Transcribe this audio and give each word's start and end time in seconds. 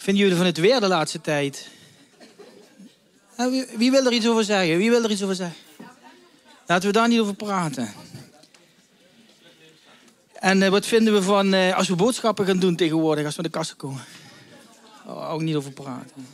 vinden 0.00 0.22
jullie 0.22 0.36
van 0.36 0.46
het 0.46 0.58
weer 0.58 0.80
de 0.80 0.88
laatste 0.88 1.20
tijd? 1.20 1.68
Nou, 3.36 3.66
wie, 3.76 3.90
wil 3.90 4.06
er 4.06 4.12
iets 4.12 4.28
over 4.28 4.44
zeggen? 4.44 4.76
Wie 4.76 4.90
wil 4.90 5.04
er 5.04 5.10
iets 5.10 5.22
over 5.22 5.34
zeggen? 5.34 5.56
Laten 6.66 6.86
we 6.86 6.92
daar 6.92 7.08
niet 7.08 7.20
over 7.20 7.34
praten. 7.34 7.92
En 10.32 10.62
eh, 10.62 10.68
wat 10.68 10.86
vinden 10.86 11.14
we 11.14 11.22
van 11.22 11.52
eh, 11.54 11.76
als 11.76 11.88
we 11.88 11.94
boodschappen 11.94 12.46
gaan 12.46 12.58
doen 12.58 12.76
tegenwoordig, 12.76 13.24
als 13.24 13.36
we 13.36 13.42
naar 13.42 13.50
de 13.50 13.56
kassen 13.58 13.76
komen? 13.76 14.04
Oh, 15.06 15.32
ook 15.32 15.40
niet 15.40 15.54
over 15.54 15.72
praten. 15.72 16.26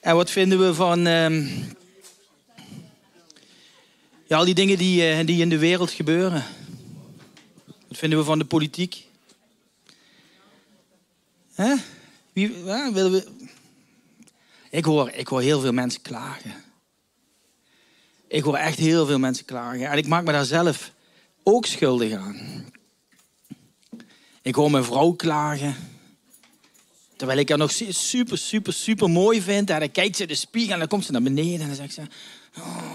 En 0.00 0.14
wat 0.14 0.30
vinden 0.30 0.58
we 0.58 0.74
van 0.74 1.06
ehm, 1.06 1.46
ja, 4.26 4.36
al 4.36 4.44
die 4.44 4.54
dingen 4.54 4.78
die, 4.78 5.08
eh, 5.08 5.26
die 5.26 5.40
in 5.40 5.48
de 5.48 5.58
wereld 5.58 5.90
gebeuren? 5.90 6.44
Wat 7.88 7.98
vinden 7.98 8.18
we 8.18 8.24
van 8.24 8.38
de 8.38 8.44
politiek? 8.44 9.10
Wie, 12.32 12.52
willen 12.92 13.12
we... 13.12 13.26
ik, 14.70 14.84
hoor, 14.84 15.10
ik 15.10 15.28
hoor 15.28 15.40
heel 15.40 15.60
veel 15.60 15.72
mensen 15.72 16.02
klagen. 16.02 16.54
Ik 18.28 18.42
hoor 18.42 18.56
echt 18.56 18.78
heel 18.78 19.06
veel 19.06 19.18
mensen 19.18 19.44
klagen. 19.44 19.90
En 19.90 19.98
ik 19.98 20.06
maak 20.06 20.24
me 20.24 20.32
daar 20.32 20.44
zelf 20.44 20.92
ook 21.42 21.66
schuldig 21.66 22.12
aan. 22.12 22.64
Ik 24.42 24.54
hoor 24.54 24.70
mijn 24.70 24.84
vrouw 24.84 25.12
klagen. 25.12 25.76
Terwijl 27.16 27.38
ik 27.38 27.48
haar 27.48 27.58
nog 27.58 27.72
super, 27.88 28.38
super, 28.38 28.72
super 28.72 29.10
mooi 29.10 29.42
vind. 29.42 29.70
En 29.70 29.80
dan 29.80 29.90
kijkt 29.90 30.16
ze 30.16 30.22
in 30.22 30.28
de 30.28 30.34
spiegel 30.34 30.72
en 30.72 30.78
dan 30.78 30.88
komt 30.88 31.04
ze 31.04 31.12
naar 31.12 31.22
beneden. 31.22 31.60
En 31.60 31.66
dan 31.66 31.76
zegt 31.76 31.94
ze... 31.94 32.02
Oh, 32.58 32.92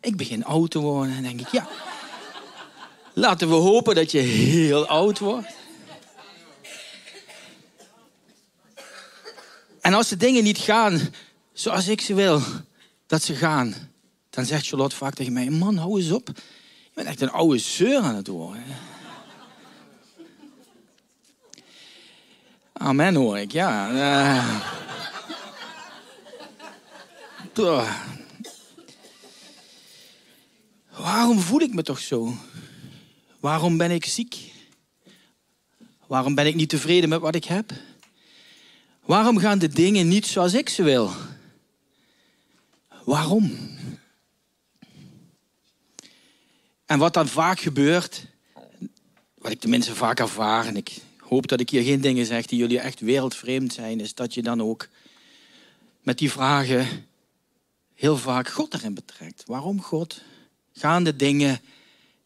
ik 0.00 0.16
begin 0.16 0.44
oud 0.44 0.70
te 0.70 0.78
worden. 0.78 1.16
En 1.16 1.22
dan 1.22 1.36
denk 1.36 1.40
ik, 1.40 1.52
ja... 1.52 1.68
Laten 3.14 3.48
we 3.48 3.54
hopen 3.54 3.94
dat 3.94 4.10
je 4.10 4.18
heel 4.18 4.86
oud 4.86 5.18
wordt. 5.18 5.57
En 9.80 9.94
als 9.94 10.08
de 10.08 10.16
dingen 10.16 10.44
niet 10.44 10.58
gaan 10.58 11.00
zoals 11.52 11.88
ik 11.88 12.00
ze 12.00 12.14
wil 12.14 12.42
dat 13.06 13.22
ze 13.22 13.34
gaan, 13.34 13.74
dan 14.30 14.44
zegt 14.44 14.66
Charlotte 14.66 14.96
vaak 14.96 15.14
tegen 15.14 15.32
mij: 15.32 15.50
Man, 15.50 15.76
hou 15.76 16.00
eens 16.00 16.10
op. 16.10 16.30
Je 16.82 16.90
bent 16.94 17.06
echt 17.06 17.20
een 17.20 17.30
oude 17.30 17.58
zeur 17.58 18.00
aan 18.00 18.14
het 18.14 18.26
worden. 18.26 18.64
Amen 22.72 23.14
hoor 23.14 23.38
ik, 23.38 23.52
ja. 23.52 23.90
Uh, 23.90 24.60
waarom 30.90 31.40
voel 31.40 31.60
ik 31.60 31.74
me 31.74 31.82
toch 31.82 31.98
zo? 31.98 32.34
Waarom 33.40 33.76
ben 33.76 33.90
ik 33.90 34.04
ziek? 34.04 34.52
Waarom 36.06 36.34
ben 36.34 36.46
ik 36.46 36.54
niet 36.54 36.68
tevreden 36.68 37.08
met 37.08 37.20
wat 37.20 37.34
ik 37.34 37.44
heb? 37.44 37.72
Waarom 39.08 39.38
gaan 39.38 39.58
de 39.58 39.68
dingen 39.68 40.08
niet 40.08 40.26
zoals 40.26 40.54
ik 40.54 40.68
ze 40.68 40.82
wil? 40.82 41.12
Waarom? 43.04 43.76
En 46.86 46.98
wat 46.98 47.14
dan 47.14 47.28
vaak 47.28 47.60
gebeurt, 47.60 48.26
wat 49.34 49.50
ik 49.50 49.60
tenminste 49.60 49.94
vaak 49.94 50.20
ervaar, 50.20 50.66
en 50.66 50.76
ik 50.76 50.96
hoop 51.18 51.48
dat 51.48 51.60
ik 51.60 51.70
hier 51.70 51.82
geen 51.82 52.00
dingen 52.00 52.26
zeg 52.26 52.46
die 52.46 52.58
jullie 52.58 52.80
echt 52.80 53.00
wereldvreemd 53.00 53.72
zijn, 53.72 54.00
is 54.00 54.14
dat 54.14 54.34
je 54.34 54.42
dan 54.42 54.62
ook 54.62 54.88
met 56.02 56.18
die 56.18 56.30
vragen 56.30 57.06
heel 57.94 58.16
vaak 58.16 58.48
God 58.48 58.74
erin 58.74 58.94
betrekt. 58.94 59.42
Waarom 59.46 59.82
God? 59.82 60.20
Gaan 60.72 61.04
de 61.04 61.16
dingen 61.16 61.60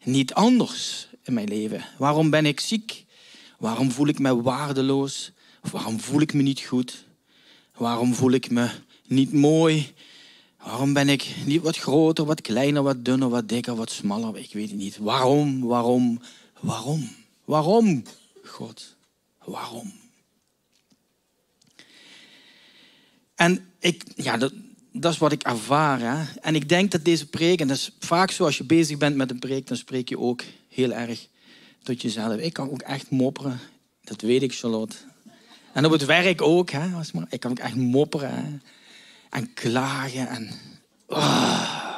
niet 0.03 0.33
anders 0.33 1.07
in 1.21 1.33
mijn 1.33 1.47
leven? 1.47 1.85
Waarom 1.97 2.29
ben 2.29 2.45
ik 2.45 2.59
ziek? 2.59 3.05
Waarom 3.57 3.91
voel 3.91 4.07
ik 4.07 4.19
me 4.19 4.41
waardeloos? 4.41 5.31
Waarom 5.71 5.99
voel 5.99 6.21
ik 6.21 6.33
me 6.33 6.41
niet 6.41 6.59
goed? 6.61 7.05
Waarom 7.75 8.13
voel 8.13 8.31
ik 8.31 8.49
me 8.49 8.69
niet 9.07 9.33
mooi? 9.33 9.93
Waarom 10.57 10.93
ben 10.93 11.09
ik 11.09 11.35
niet 11.45 11.61
wat 11.61 11.77
groter, 11.77 12.25
wat 12.25 12.41
kleiner, 12.41 12.83
wat 12.83 13.05
dunner, 13.05 13.29
wat 13.29 13.49
dikker, 13.49 13.75
wat 13.75 13.91
smaller? 13.91 14.37
Ik 14.37 14.53
weet 14.53 14.69
het 14.69 14.79
niet. 14.79 14.97
Waarom, 14.97 15.61
waarom, 15.61 16.21
waarom? 16.59 17.09
Waarom, 17.45 18.03
God? 18.43 18.95
Waarom? 19.43 19.93
En 23.35 23.65
ik, 23.79 24.03
ja, 24.15 24.37
dat, 24.37 24.53
dat 24.91 25.13
is 25.13 25.19
wat 25.19 25.31
ik 25.31 25.43
ervaar. 25.43 26.33
En 26.41 26.55
ik 26.55 26.69
denk 26.69 26.91
dat 26.91 27.05
deze 27.05 27.29
preek, 27.29 27.59
en 27.59 27.67
dat 27.67 27.77
is 27.77 27.91
vaak 27.99 28.31
zo 28.31 28.45
als 28.45 28.57
je 28.57 28.63
bezig 28.63 28.97
bent 28.97 29.15
met 29.15 29.31
een 29.31 29.39
preek, 29.39 29.67
dan 29.67 29.77
spreek 29.77 30.09
je 30.09 30.19
ook 30.19 30.43
heel 30.69 30.91
erg 30.91 31.27
tot 31.83 32.01
jezelf. 32.01 32.37
Ik 32.37 32.53
kan 32.53 32.69
ook 32.69 32.81
echt 32.81 33.09
mopperen. 33.09 33.59
Dat 34.03 34.21
weet 34.21 34.41
ik, 34.41 34.53
Charlotte. 34.53 34.95
En 35.73 35.85
op 35.85 35.91
het 35.91 36.05
werk 36.05 36.41
ook. 36.41 36.69
Hè? 36.69 37.01
Ik 37.29 37.39
kan 37.39 37.51
ook 37.51 37.59
echt 37.59 37.75
mopperen 37.75 38.61
en 39.29 39.53
klagen. 39.53 40.27
En, 40.27 40.49
oh. 41.07 41.91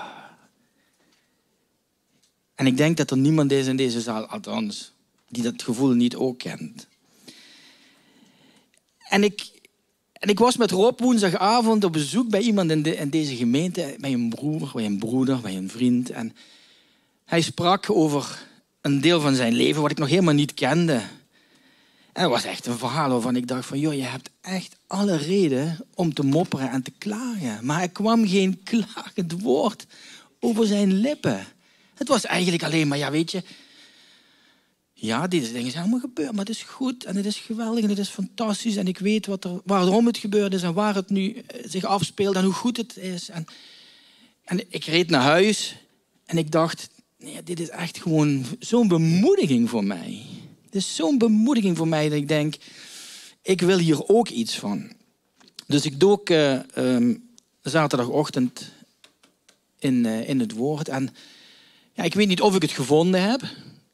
en 2.55 2.65
ik 2.65 2.77
denk 2.77 2.97
dat 2.97 3.11
er 3.11 3.17
niemand 3.17 3.51
is 3.51 3.67
in 3.67 3.75
deze 3.75 4.01
zaal, 4.01 4.25
althans, 4.25 4.91
die 5.29 5.43
dat 5.43 5.63
gevoel 5.63 5.93
niet 5.93 6.15
ook 6.15 6.37
kent. 6.37 6.87
En 9.09 9.23
ik, 9.23 9.51
en 10.13 10.29
ik 10.29 10.39
was 10.39 10.57
met 10.57 10.71
Rob 10.71 10.99
woensdagavond 10.99 11.83
op 11.83 11.93
bezoek 11.93 12.29
bij 12.29 12.41
iemand 12.41 12.71
in, 12.71 12.97
in 12.97 13.09
deze 13.09 13.35
gemeente, 13.35 13.95
bij 13.99 14.13
een 14.13 14.29
broer, 14.29 14.71
bij 14.73 14.85
een 14.85 14.99
broeder, 14.99 15.39
bij 15.41 15.55
een 15.55 15.69
vriend. 15.69 16.09
En 16.09 16.35
hij 17.25 17.41
sprak 17.41 17.89
over 17.89 18.47
een 18.81 19.01
deel 19.01 19.21
van 19.21 19.35
zijn 19.35 19.53
leven 19.53 19.81
wat 19.81 19.91
ik 19.91 19.97
nog 19.97 20.09
helemaal 20.09 20.33
niet 20.33 20.53
kende. 20.53 21.01
En 22.15 22.29
was 22.29 22.43
echt 22.43 22.65
een 22.65 22.77
verhaal 22.77 23.09
waarvan 23.09 23.35
ik 23.35 23.47
dacht 23.47 23.65
van, 23.65 23.79
joh, 23.79 23.93
je 23.93 24.01
hebt 24.01 24.29
echt 24.41 24.75
alle 24.87 25.17
reden 25.17 25.77
om 25.93 26.13
te 26.13 26.23
mopperen 26.23 26.69
en 26.69 26.81
te 26.81 26.91
klagen. 26.97 27.65
Maar 27.65 27.81
er 27.81 27.89
kwam 27.89 28.27
geen 28.27 28.63
klagend 28.63 29.41
woord 29.41 29.85
over 30.39 30.65
zijn 30.65 30.93
lippen. 30.93 31.47
Het 31.95 32.07
was 32.07 32.25
eigenlijk 32.25 32.63
alleen 32.63 32.87
maar, 32.87 32.97
ja, 32.97 33.11
weet 33.11 33.31
je, 33.31 33.43
ja, 34.93 35.27
deze 35.27 35.51
dingen 35.51 35.71
zijn 35.71 35.81
allemaal 35.81 35.99
gebeurd, 35.99 36.31
maar 36.31 36.45
het 36.45 36.55
is 36.55 36.63
goed 36.63 37.03
en 37.03 37.15
het 37.15 37.25
is 37.25 37.37
geweldig 37.37 37.83
en 37.83 37.89
het 37.89 37.97
is 37.97 38.09
fantastisch. 38.09 38.75
En 38.75 38.87
ik 38.87 38.99
weet 38.99 39.25
wat 39.25 39.43
er, 39.43 39.61
waarom 39.65 40.05
het 40.05 40.17
gebeurd 40.17 40.53
is 40.53 40.63
en 40.63 40.73
waar 40.73 40.95
het 40.95 41.09
nu 41.09 41.33
eh, 41.33 41.61
zich 41.65 41.83
afspeelt 41.83 42.35
en 42.35 42.43
hoe 42.43 42.53
goed 42.53 42.77
het 42.77 42.97
is. 42.97 43.29
En, 43.29 43.45
en 44.43 44.63
ik 44.69 44.83
reed 44.83 45.09
naar 45.09 45.21
huis 45.21 45.75
en 46.25 46.37
ik 46.37 46.51
dacht, 46.51 46.89
nee, 47.17 47.43
dit 47.43 47.59
is 47.59 47.69
echt 47.69 48.01
gewoon 48.01 48.45
zo'n 48.59 48.87
bemoediging 48.87 49.69
voor 49.69 49.83
mij. 49.83 50.34
Is 50.75 50.95
zo'n 50.95 51.17
bemoediging 51.17 51.77
voor 51.77 51.87
mij 51.87 52.09
dat 52.09 52.17
ik 52.17 52.27
denk, 52.27 52.55
ik 53.41 53.61
wil 53.61 53.77
hier 53.77 54.07
ook 54.07 54.29
iets 54.29 54.59
van. 54.59 54.91
Dus 55.67 55.85
ik 55.85 55.99
dook 55.99 56.29
uh, 56.29 56.59
um, 56.75 57.29
zaterdagochtend 57.61 58.71
in, 59.79 59.93
uh, 59.93 60.29
in 60.29 60.39
het 60.39 60.51
woord. 60.51 60.87
En 60.87 61.15
ja, 61.93 62.03
ik 62.03 62.13
weet 62.13 62.27
niet 62.27 62.41
of 62.41 62.55
ik 62.55 62.61
het 62.61 62.71
gevonden 62.71 63.29
heb. 63.29 63.41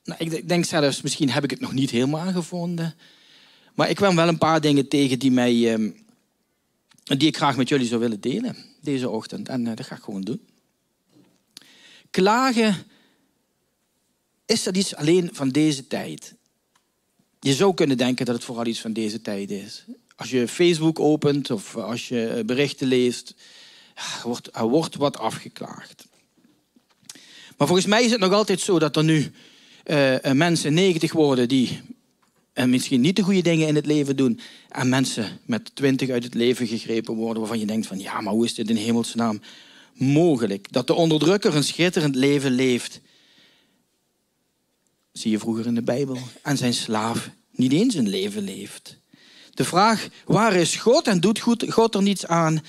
Nou, 0.03 0.23
ik 0.23 0.49
denk 0.49 0.65
zelfs, 0.65 1.01
misschien 1.01 1.29
heb 1.29 1.43
ik 1.43 1.49
het 1.49 1.59
nog 1.59 1.73
niet 1.73 1.89
helemaal 1.89 2.31
gevonden. 2.31 2.95
Maar 3.75 3.89
ik 3.89 3.95
kwam 3.95 4.15
wel 4.15 4.27
een 4.27 4.37
paar 4.37 4.61
dingen 4.61 4.87
tegen 4.87 5.19
die, 5.19 5.31
mij, 5.31 5.73
um, 5.73 6.05
die 7.03 7.27
ik 7.27 7.37
graag 7.37 7.57
met 7.57 7.69
jullie 7.69 7.87
zou 7.87 8.01
willen 8.01 8.21
delen 8.21 8.55
deze 8.81 9.09
ochtend. 9.09 9.49
En 9.49 9.65
uh, 9.65 9.75
dat 9.75 9.85
ga 9.85 9.95
ik 9.95 10.03
gewoon 10.03 10.21
doen. 10.21 10.41
Klagen, 12.11 12.75
is 14.45 14.63
dat 14.63 14.77
iets 14.77 14.95
alleen 14.95 15.29
van 15.33 15.49
deze 15.49 15.87
tijd? 15.87 16.35
Je 17.43 17.53
zou 17.53 17.73
kunnen 17.73 17.97
denken 17.97 18.25
dat 18.25 18.35
het 18.35 18.43
vooral 18.43 18.65
iets 18.65 18.81
van 18.81 18.93
deze 18.93 19.21
tijd 19.21 19.51
is. 19.51 19.85
Als 20.15 20.29
je 20.29 20.47
Facebook 20.47 20.99
opent 20.99 21.51
of 21.51 21.75
als 21.75 22.07
je 22.07 22.43
berichten 22.45 22.87
leest, 22.87 23.35
er 23.95 24.21
wordt, 24.23 24.49
wordt 24.53 24.95
wat 24.95 25.17
afgeklaagd. 25.17 26.07
Maar 27.57 27.67
volgens 27.67 27.87
mij 27.87 28.03
is 28.03 28.11
het 28.11 28.19
nog 28.19 28.33
altijd 28.33 28.59
zo 28.59 28.79
dat 28.79 28.95
er 28.95 29.03
nu 29.03 29.31
uh, 29.85 30.31
mensen 30.31 30.73
90 30.73 31.13
worden 31.13 31.47
die 31.47 31.81
en 32.53 32.69
misschien 32.69 33.01
niet 33.01 33.15
de 33.15 33.21
goede 33.21 33.41
dingen 33.41 33.67
in 33.67 33.75
het 33.75 33.85
leven 33.85 34.15
doen. 34.15 34.39
En 34.69 34.89
mensen 34.89 35.39
met 35.45 35.75
20 35.75 36.09
uit 36.09 36.23
het 36.23 36.33
leven 36.33 36.67
gegrepen 36.67 37.15
worden 37.15 37.39
waarvan 37.39 37.59
je 37.59 37.65
denkt 37.65 37.87
van 37.87 37.99
ja, 37.99 38.21
maar 38.21 38.33
hoe 38.33 38.45
is 38.45 38.53
dit 38.53 38.69
in 38.69 38.75
hemelsnaam 38.75 39.41
mogelijk? 39.93 40.71
Dat 40.71 40.87
de 40.87 40.93
onderdrukker 40.93 41.55
een 41.55 41.63
schitterend 41.63 42.15
leven 42.15 42.51
leeft 42.51 43.01
zie 45.21 45.31
je 45.31 45.39
vroeger 45.39 45.65
in 45.65 45.75
de 45.75 45.81
Bijbel, 45.81 46.17
en 46.41 46.57
zijn 46.57 46.73
slaaf 46.73 47.29
niet 47.51 47.71
eens 47.71 47.95
een 47.95 48.09
leven 48.09 48.43
leeft. 48.43 48.97
De 49.53 49.63
vraag, 49.63 50.07
waar 50.25 50.55
is 50.55 50.75
God 50.75 51.07
en 51.07 51.19
doet 51.19 51.39
God 51.69 51.95
er 51.95 52.01
niets 52.01 52.25
aan, 52.25 52.61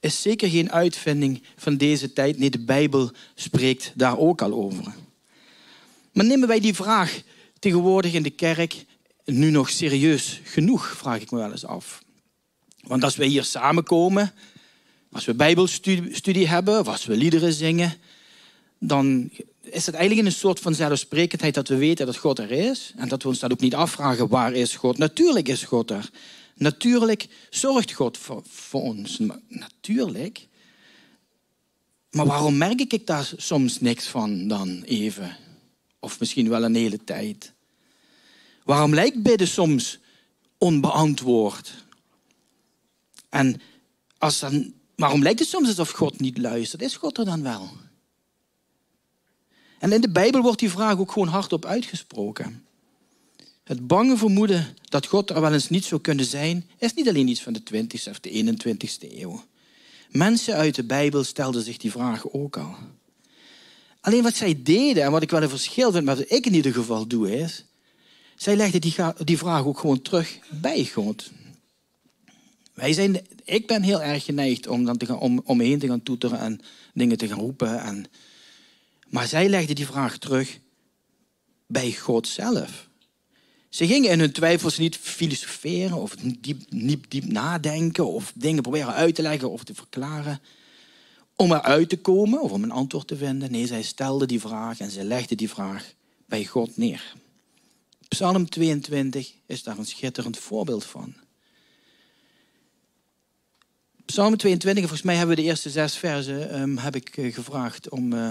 is 0.00 0.22
zeker 0.22 0.48
geen 0.48 0.72
uitvinding 0.72 1.42
van 1.56 1.76
deze 1.76 2.12
tijd. 2.12 2.38
Nee, 2.38 2.50
de 2.50 2.64
Bijbel 2.64 3.10
spreekt 3.34 3.92
daar 3.94 4.18
ook 4.18 4.42
al 4.42 4.52
over. 4.52 4.94
Maar 6.12 6.24
nemen 6.24 6.48
wij 6.48 6.60
die 6.60 6.74
vraag 6.74 7.22
tegenwoordig 7.58 8.12
in 8.12 8.22
de 8.22 8.30
kerk 8.30 8.84
nu 9.24 9.50
nog 9.50 9.70
serieus 9.70 10.40
genoeg, 10.44 10.86
vraag 10.96 11.20
ik 11.20 11.30
me 11.30 11.38
wel 11.38 11.50
eens 11.50 11.66
af. 11.66 12.02
Want 12.80 13.04
als 13.04 13.16
wij 13.16 13.26
hier 13.26 13.44
samenkomen, 13.44 14.32
als 15.12 15.24
we 15.24 15.34
bijbelstudie 15.34 16.48
hebben, 16.48 16.86
als 16.86 17.06
we 17.06 17.16
liederen 17.16 17.52
zingen, 17.52 17.94
dan 18.78 19.30
is 19.70 19.86
het 19.86 19.94
eigenlijk 19.94 20.26
een 20.26 20.34
soort 20.34 20.60
van 20.60 20.74
zelfsprekendheid 20.74 21.54
dat 21.54 21.68
we 21.68 21.76
weten 21.76 22.06
dat 22.06 22.16
God 22.16 22.38
er 22.38 22.50
is. 22.50 22.92
En 22.96 23.08
dat 23.08 23.22
we 23.22 23.28
ons 23.28 23.38
dat 23.38 23.52
ook 23.52 23.60
niet 23.60 23.74
afvragen, 23.74 24.28
waar 24.28 24.52
is 24.52 24.76
God? 24.76 24.98
Natuurlijk 24.98 25.48
is 25.48 25.64
God 25.64 25.90
er. 25.90 26.10
Natuurlijk 26.54 27.26
zorgt 27.50 27.92
God 27.92 28.18
voor, 28.18 28.82
ons. 28.82 29.18
Natuurlijk. 29.48 30.46
Maar 32.10 32.26
waarom 32.26 32.56
merk 32.56 32.92
ik 32.92 33.06
daar 33.06 33.32
soms 33.36 33.80
niks 33.80 34.06
van 34.06 34.48
dan 34.48 34.82
even? 34.82 35.36
Of 36.00 36.20
misschien 36.20 36.48
wel 36.48 36.64
een 36.64 36.74
hele 36.74 37.04
tijd. 37.04 37.52
Waarom 38.64 38.94
lijkt 38.94 39.22
bidden 39.22 39.48
soms 39.48 39.98
onbeantwoord? 40.58 41.72
En 43.28 43.60
als 44.18 44.38
dan, 44.38 44.72
waarom 44.96 45.22
lijkt 45.22 45.38
het 45.38 45.48
soms 45.48 45.68
alsof 45.68 45.90
God 45.90 46.20
niet 46.20 46.38
luistert? 46.38 46.82
Is 46.82 46.96
God 46.96 47.18
er 47.18 47.24
dan 47.24 47.42
wel? 47.42 47.70
En 49.78 49.92
in 49.92 50.00
de 50.00 50.10
Bijbel 50.10 50.42
wordt 50.42 50.58
die 50.58 50.70
vraag 50.70 50.98
ook 50.98 51.12
gewoon 51.12 51.28
hardop 51.28 51.64
uitgesproken. 51.64 52.64
Het 53.64 53.86
bange 53.86 54.16
vermoeden 54.16 54.76
dat 54.82 55.06
God 55.06 55.30
er 55.30 55.40
wel 55.40 55.52
eens 55.52 55.68
niet 55.68 55.84
zou 55.84 56.00
kunnen 56.00 56.24
zijn, 56.24 56.66
is 56.78 56.94
niet 56.94 57.08
alleen 57.08 57.28
iets 57.28 57.42
van 57.42 57.52
de 57.52 57.62
20e 57.74 58.10
of 58.10 58.20
de 58.20 58.54
21e 58.56 59.12
eeuw. 59.18 59.44
Mensen 60.10 60.54
uit 60.54 60.74
de 60.74 60.84
Bijbel 60.84 61.24
stelden 61.24 61.62
zich 61.62 61.76
die 61.76 61.90
vraag 61.90 62.30
ook 62.30 62.56
al. 62.56 62.76
Alleen 64.00 64.22
wat 64.22 64.34
zij 64.34 64.62
deden, 64.62 65.02
en 65.02 65.10
wat 65.10 65.22
ik 65.22 65.30
wel 65.30 65.42
een 65.42 65.48
verschil 65.48 65.92
vind, 65.92 66.04
maar 66.04 66.16
wat 66.16 66.30
ik 66.30 66.46
in 66.46 66.54
ieder 66.54 66.72
geval 66.72 67.06
doe, 67.06 67.38
is... 67.38 67.64
Zij 68.36 68.56
legden 68.56 68.80
die, 68.80 68.94
die 69.24 69.38
vraag 69.38 69.64
ook 69.64 69.78
gewoon 69.78 70.02
terug 70.02 70.38
bij 70.50 70.84
God. 70.84 71.30
Wij 72.74 72.92
zijn, 72.92 73.26
ik 73.44 73.66
ben 73.66 73.82
heel 73.82 74.02
erg 74.02 74.24
geneigd 74.24 74.66
om, 74.66 74.84
dan 74.84 74.96
te 74.96 75.06
gaan, 75.06 75.18
om, 75.18 75.40
om 75.44 75.56
me 75.56 75.64
heen 75.64 75.78
te 75.78 75.86
gaan 75.86 76.02
toeteren 76.02 76.38
en 76.38 76.60
dingen 76.94 77.16
te 77.16 77.28
gaan 77.28 77.38
roepen. 77.38 77.80
En, 77.80 78.06
maar 79.08 79.26
zij 79.26 79.48
legden 79.48 79.74
die 79.74 79.86
vraag 79.86 80.18
terug 80.18 80.58
bij 81.66 81.92
God 81.92 82.28
zelf. 82.28 82.88
Ze 83.68 83.86
gingen 83.86 84.10
in 84.10 84.20
hun 84.20 84.32
twijfels 84.32 84.78
niet 84.78 84.96
filosoferen 84.96 85.96
of 85.96 86.14
diep, 86.38 86.60
diep, 87.08 87.24
nadenken 87.24 88.06
of 88.06 88.32
dingen 88.34 88.62
proberen 88.62 88.94
uit 88.94 89.14
te 89.14 89.22
leggen 89.22 89.50
of 89.50 89.64
te 89.64 89.74
verklaren 89.74 90.40
om 91.34 91.52
eruit 91.52 91.88
te 91.88 91.98
komen 91.98 92.42
of 92.42 92.50
om 92.50 92.62
een 92.62 92.70
antwoord 92.70 93.06
te 93.06 93.16
vinden. 93.16 93.50
Nee, 93.50 93.66
zij 93.66 93.82
stelden 93.82 94.28
die 94.28 94.40
vraag 94.40 94.78
en 94.78 94.90
ze 94.90 95.04
legden 95.04 95.36
die 95.36 95.48
vraag 95.48 95.92
bij 96.26 96.44
God 96.44 96.76
neer. 96.76 97.14
Psalm 98.08 98.48
22 98.48 99.32
is 99.46 99.62
daar 99.62 99.78
een 99.78 99.86
schitterend 99.86 100.36
voorbeeld 100.36 100.84
van. 100.84 101.14
Psalm 104.04 104.36
22, 104.36 104.82
volgens 104.82 105.02
mij 105.02 105.16
hebben 105.16 105.36
we 105.36 105.42
de 105.42 105.48
eerste 105.48 105.70
zes 105.70 105.96
versen 105.96 106.60
um, 106.60 106.78
heb 106.78 106.96
ik 106.96 107.16
uh, 107.16 107.34
gevraagd 107.34 107.88
om. 107.88 108.12
Uh, 108.12 108.28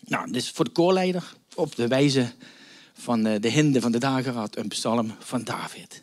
nou, 0.00 0.30
is 0.30 0.50
voor 0.50 0.64
de 0.64 0.70
koorleider 0.70 1.34
op 1.54 1.76
de 1.76 1.88
wijze 1.88 2.32
van 2.92 3.26
uh, 3.26 3.40
de 3.40 3.48
hinde 3.48 3.80
van 3.80 3.92
de 3.92 3.98
dageraad, 3.98 4.56
een 4.56 4.68
psalm 4.68 5.14
van 5.18 5.44
David. 5.44 6.02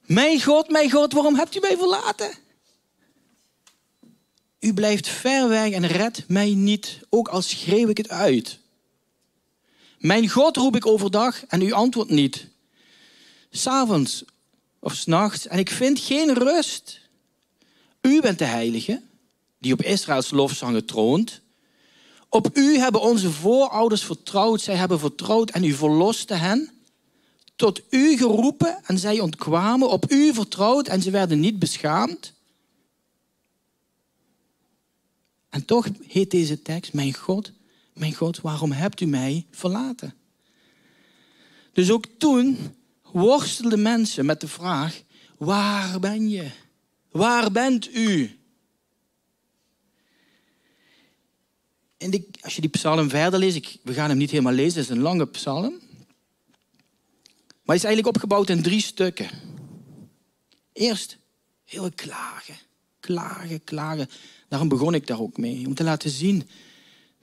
Mijn 0.00 0.42
God, 0.42 0.70
mijn 0.70 0.90
God, 0.90 1.12
waarom 1.12 1.34
hebt 1.34 1.56
u 1.56 1.60
mij 1.60 1.76
verlaten? 1.76 2.30
U 4.60 4.74
blijft 4.74 5.08
ver 5.08 5.48
weg 5.48 5.70
en 5.70 5.86
redt 5.86 6.28
mij 6.28 6.54
niet, 6.54 7.00
ook 7.08 7.28
al 7.28 7.42
schreeuw 7.42 7.88
ik 7.88 7.96
het 7.96 8.08
uit. 8.08 8.58
Mijn 9.98 10.28
God 10.28 10.56
roep 10.56 10.76
ik 10.76 10.86
overdag 10.86 11.44
en 11.46 11.62
u 11.62 11.72
antwoordt 11.72 12.10
niet. 12.10 12.46
S'avonds 13.50 14.24
of 14.78 14.94
s'nachts 14.94 15.46
en 15.46 15.58
ik 15.58 15.70
vind 15.70 16.00
geen 16.00 16.34
rust. 16.34 17.00
U 18.00 18.20
bent 18.20 18.38
de 18.38 18.44
heilige 18.44 19.02
die 19.58 19.72
op 19.72 19.82
Israëls 19.82 20.30
lofzangen 20.30 20.84
troont. 20.84 21.40
Op 22.28 22.56
u 22.56 22.78
hebben 22.78 23.00
onze 23.00 23.30
voorouders 23.30 24.04
vertrouwd. 24.04 24.60
Zij 24.60 24.74
hebben 24.74 24.98
vertrouwd 24.98 25.50
en 25.50 25.64
u 25.64 25.72
verloste 25.72 26.34
hen. 26.34 26.70
Tot 27.56 27.82
u 27.90 28.16
geroepen 28.16 28.78
en 28.84 28.98
zij 28.98 29.20
ontkwamen. 29.20 29.90
Op 29.90 30.10
u 30.10 30.34
vertrouwd 30.34 30.88
en 30.88 31.02
ze 31.02 31.10
werden 31.10 31.40
niet 31.40 31.58
beschaamd. 31.58 32.32
En 35.48 35.64
toch 35.64 35.88
heet 36.06 36.30
deze 36.30 36.62
tekst, 36.62 36.92
mijn 36.92 37.14
God, 37.14 37.52
mijn 37.92 38.14
God, 38.14 38.40
waarom 38.40 38.72
hebt 38.72 39.00
u 39.00 39.06
mij 39.06 39.46
verlaten? 39.50 40.14
Dus 41.72 41.90
ook 41.90 42.06
toen 42.18 42.58
worstelden 43.02 43.82
mensen 43.82 44.26
met 44.26 44.40
de 44.40 44.48
vraag, 44.48 45.02
waar 45.38 46.00
ben 46.00 46.28
je? 46.28 46.50
Waar 47.10 47.52
bent 47.52 47.94
u? 47.94 48.37
Als 52.40 52.54
je 52.54 52.60
die 52.60 52.70
psalm 52.70 53.08
verder 53.08 53.38
leest, 53.38 53.56
ik, 53.56 53.76
we 53.82 53.92
gaan 53.92 54.08
hem 54.08 54.18
niet 54.18 54.30
helemaal 54.30 54.52
lezen, 54.52 54.80
het 54.80 54.90
is 54.90 54.96
een 54.96 55.02
lange 55.02 55.26
psalm. 55.26 55.80
Maar 57.62 57.76
hij 57.76 57.76
is 57.76 57.84
eigenlijk 57.84 58.16
opgebouwd 58.16 58.48
in 58.48 58.62
drie 58.62 58.80
stukken. 58.80 59.28
Eerst 60.72 61.18
heel 61.64 61.90
klagen, 61.94 62.56
klagen, 63.00 63.64
klagen. 63.64 64.08
Daarom 64.48 64.68
begon 64.68 64.94
ik 64.94 65.06
daar 65.06 65.20
ook 65.20 65.36
mee. 65.36 65.66
Om 65.66 65.74
te 65.74 65.84
laten 65.84 66.10
zien, 66.10 66.48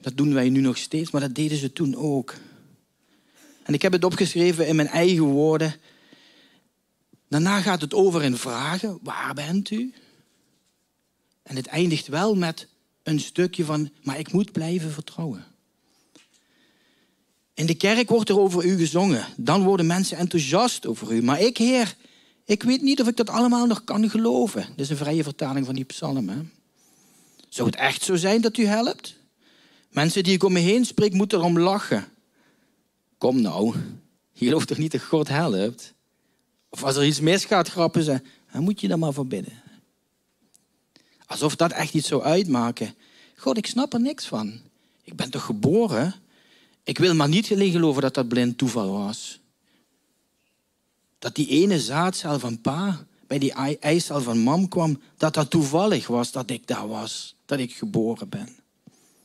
dat 0.00 0.16
doen 0.16 0.34
wij 0.34 0.48
nu 0.48 0.60
nog 0.60 0.76
steeds, 0.76 1.10
maar 1.10 1.20
dat 1.20 1.34
deden 1.34 1.58
ze 1.58 1.72
toen 1.72 1.96
ook. 1.96 2.34
En 3.62 3.74
ik 3.74 3.82
heb 3.82 3.92
het 3.92 4.04
opgeschreven 4.04 4.66
in 4.66 4.76
mijn 4.76 4.88
eigen 4.88 5.24
woorden. 5.24 5.74
Daarna 7.28 7.60
gaat 7.60 7.80
het 7.80 7.94
over 7.94 8.22
in 8.22 8.36
vragen, 8.36 8.98
waar 9.02 9.34
bent 9.34 9.70
u? 9.70 9.94
En 11.42 11.56
het 11.56 11.66
eindigt 11.66 12.06
wel 12.06 12.34
met 12.34 12.68
een 13.06 13.20
stukje 13.20 13.64
van, 13.64 13.90
maar 14.02 14.18
ik 14.18 14.32
moet 14.32 14.52
blijven 14.52 14.90
vertrouwen. 14.90 15.44
In 17.54 17.66
de 17.66 17.74
kerk 17.74 18.08
wordt 18.08 18.28
er 18.28 18.38
over 18.38 18.64
u 18.64 18.76
gezongen. 18.76 19.26
Dan 19.36 19.62
worden 19.62 19.86
mensen 19.86 20.16
enthousiast 20.16 20.86
over 20.86 21.12
u. 21.12 21.22
Maar 21.22 21.40
ik, 21.40 21.56
Heer, 21.56 21.96
ik 22.44 22.62
weet 22.62 22.82
niet 22.82 23.00
of 23.00 23.08
ik 23.08 23.16
dat 23.16 23.30
allemaal 23.30 23.66
nog 23.66 23.84
kan 23.84 24.10
geloven. 24.10 24.62
Dat 24.62 24.78
is 24.80 24.90
een 24.90 24.96
vrije 24.96 25.22
vertaling 25.22 25.66
van 25.66 25.74
die 25.74 25.84
psalm. 25.84 26.28
Hè? 26.28 26.36
Zou 27.48 27.68
het 27.68 27.76
echt 27.78 28.02
zo 28.02 28.16
zijn 28.16 28.40
dat 28.40 28.56
u 28.56 28.64
helpt? 28.64 29.16
Mensen 29.90 30.22
die 30.22 30.32
ik 30.32 30.44
om 30.44 30.52
me 30.52 30.60
heen 30.60 30.84
spreek, 30.84 31.12
moeten 31.12 31.38
erom 31.38 31.58
lachen. 31.58 32.04
Kom 33.18 33.40
nou, 33.40 33.74
je 34.32 34.44
gelooft 34.46 34.68
toch 34.68 34.78
niet 34.78 34.92
dat 34.92 35.02
God 35.02 35.28
helpt? 35.28 35.94
Of 36.68 36.84
als 36.84 36.96
er 36.96 37.06
iets 37.06 37.20
misgaat, 37.20 37.68
grappen 37.68 38.02
ze, 38.02 38.20
dan 38.52 38.62
moet 38.62 38.80
je 38.80 38.88
dan 38.88 38.98
maar 38.98 39.12
voor 39.12 39.26
bidden. 39.26 39.62
Alsof 41.26 41.56
dat 41.56 41.72
echt 41.72 41.94
iets 41.94 42.08
zou 42.08 42.22
uitmaken. 42.22 42.94
God, 43.36 43.56
ik 43.56 43.66
snap 43.66 43.92
er 43.92 44.00
niks 44.00 44.26
van. 44.26 44.60
Ik 45.02 45.16
ben 45.16 45.30
toch 45.30 45.44
geboren? 45.44 46.14
Ik 46.82 46.98
wil 46.98 47.14
maar 47.14 47.28
niet 47.28 47.46
geloven 47.46 48.02
dat 48.02 48.14
dat 48.14 48.28
blind 48.28 48.58
toeval 48.58 48.90
was. 48.90 49.40
Dat 51.18 51.34
die 51.34 51.48
ene 51.48 51.80
zaadcel 51.80 52.38
van 52.38 52.60
pa 52.60 53.06
bij 53.26 53.38
die 53.38 53.52
eicel 53.80 54.20
van 54.22 54.38
mam 54.38 54.68
kwam, 54.68 55.00
dat 55.16 55.34
dat 55.34 55.50
toevallig 55.50 56.06
was 56.06 56.32
dat 56.32 56.50
ik 56.50 56.66
daar 56.66 56.88
was, 56.88 57.36
dat 57.44 57.58
ik 57.58 57.74
geboren 57.74 58.28
ben. 58.28 58.48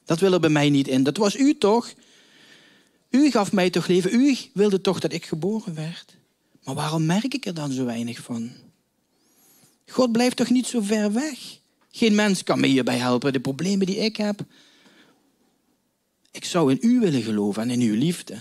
Dat 0.05 0.19
wil 0.19 0.33
er 0.33 0.39
bij 0.39 0.49
mij 0.49 0.69
niet 0.69 0.87
in. 0.87 1.03
Dat 1.03 1.17
was 1.17 1.35
u 1.35 1.57
toch? 1.57 1.93
U 3.09 3.31
gaf 3.31 3.51
mij 3.51 3.69
toch 3.69 3.87
leven? 3.87 4.13
U 4.13 4.37
wilde 4.53 4.81
toch 4.81 4.99
dat 4.99 5.13
ik 5.13 5.25
geboren 5.25 5.75
werd? 5.75 6.15
Maar 6.63 6.75
waarom 6.75 7.05
merk 7.05 7.33
ik 7.33 7.45
er 7.45 7.53
dan 7.53 7.71
zo 7.71 7.85
weinig 7.85 8.19
van? 8.19 8.51
God 9.87 10.11
blijft 10.11 10.35
toch 10.35 10.49
niet 10.49 10.67
zo 10.67 10.81
ver 10.81 11.13
weg? 11.13 11.59
Geen 11.91 12.15
mens 12.15 12.43
kan 12.43 12.59
me 12.59 12.67
hierbij 12.67 12.97
helpen. 12.97 13.33
De 13.33 13.39
problemen 13.39 13.85
die 13.85 13.97
ik 13.97 14.17
heb. 14.17 14.45
Ik 16.31 16.45
zou 16.45 16.71
in 16.71 16.77
u 16.81 16.99
willen 16.99 17.21
geloven 17.21 17.61
en 17.61 17.69
in 17.69 17.81
uw 17.81 17.95
liefde. 17.95 18.39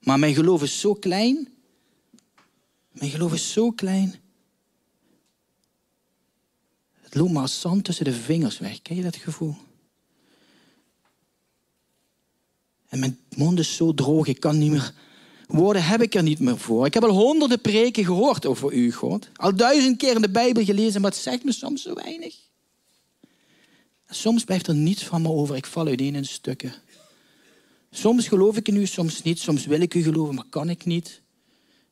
Maar 0.00 0.18
mijn 0.18 0.34
geloof 0.34 0.62
is 0.62 0.80
zo 0.80 0.94
klein. 0.94 1.48
Mijn 2.92 3.10
geloof 3.10 3.32
is 3.32 3.52
zo 3.52 3.70
klein. 3.70 4.14
Het 7.00 7.14
loopt 7.14 7.32
maar 7.32 7.42
als 7.42 7.60
zand 7.60 7.84
tussen 7.84 8.04
de 8.04 8.12
vingers 8.12 8.58
weg. 8.58 8.82
Ken 8.82 8.96
je 8.96 9.02
dat 9.02 9.16
gevoel? 9.16 9.56
En 12.88 12.98
mijn 12.98 13.18
mond 13.36 13.58
is 13.58 13.76
zo 13.76 13.94
droog, 13.94 14.26
ik 14.26 14.40
kan 14.40 14.58
niet 14.58 14.70
meer. 14.70 14.94
Woorden 15.50 15.84
heb 15.84 16.02
ik 16.02 16.14
er 16.14 16.22
niet 16.22 16.38
meer 16.38 16.58
voor. 16.58 16.86
Ik 16.86 16.94
heb 16.94 17.04
al 17.04 17.10
honderden 17.10 17.60
preken 17.60 18.04
gehoord 18.04 18.46
over 18.46 18.72
u, 18.72 18.92
God. 18.92 19.28
Al 19.34 19.56
duizend 19.56 19.96
keer 19.96 20.14
in 20.14 20.22
de 20.22 20.30
Bijbel 20.30 20.64
gelezen, 20.64 21.00
maar 21.00 21.10
het 21.10 21.20
zegt 21.20 21.44
me 21.44 21.52
soms 21.52 21.82
zo 21.82 21.94
weinig. 21.94 22.34
soms 24.06 24.44
blijft 24.44 24.66
er 24.66 24.74
niets 24.74 25.04
van 25.04 25.22
me 25.22 25.28
over. 25.28 25.56
Ik 25.56 25.66
val 25.66 25.86
uiteen 25.86 26.14
in 26.14 26.24
stukken. 26.24 26.72
Soms 27.90 28.28
geloof 28.28 28.56
ik 28.56 28.68
in 28.68 28.76
u, 28.76 28.86
soms 28.86 29.22
niet. 29.22 29.38
Soms 29.38 29.66
wil 29.66 29.80
ik 29.80 29.94
u 29.94 30.02
geloven, 30.02 30.34
maar 30.34 30.48
kan 30.50 30.68
ik 30.68 30.84
niet. 30.84 31.20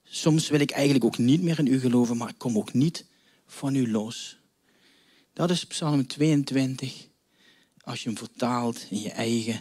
Soms 0.05 0.49
wil 0.49 0.61
ik 0.61 0.71
eigenlijk 0.71 1.05
ook 1.05 1.19
niet 1.19 1.43
meer 1.43 1.59
in 1.59 1.67
u 1.67 1.81
geloven, 1.81 2.17
maar 2.17 2.29
ik 2.29 2.38
kom 2.38 2.59
ook 2.59 2.73
niet 2.73 3.05
van 3.47 3.75
u 3.75 3.91
los. 3.91 4.38
Dat 5.33 5.50
is 5.50 5.65
Psalm 5.65 6.07
22. 6.07 7.07
Als 7.81 8.03
je 8.03 8.09
hem 8.09 8.19
vertaalt 8.19 8.87
in 8.91 9.00
je 9.00 9.11
eigen 9.11 9.61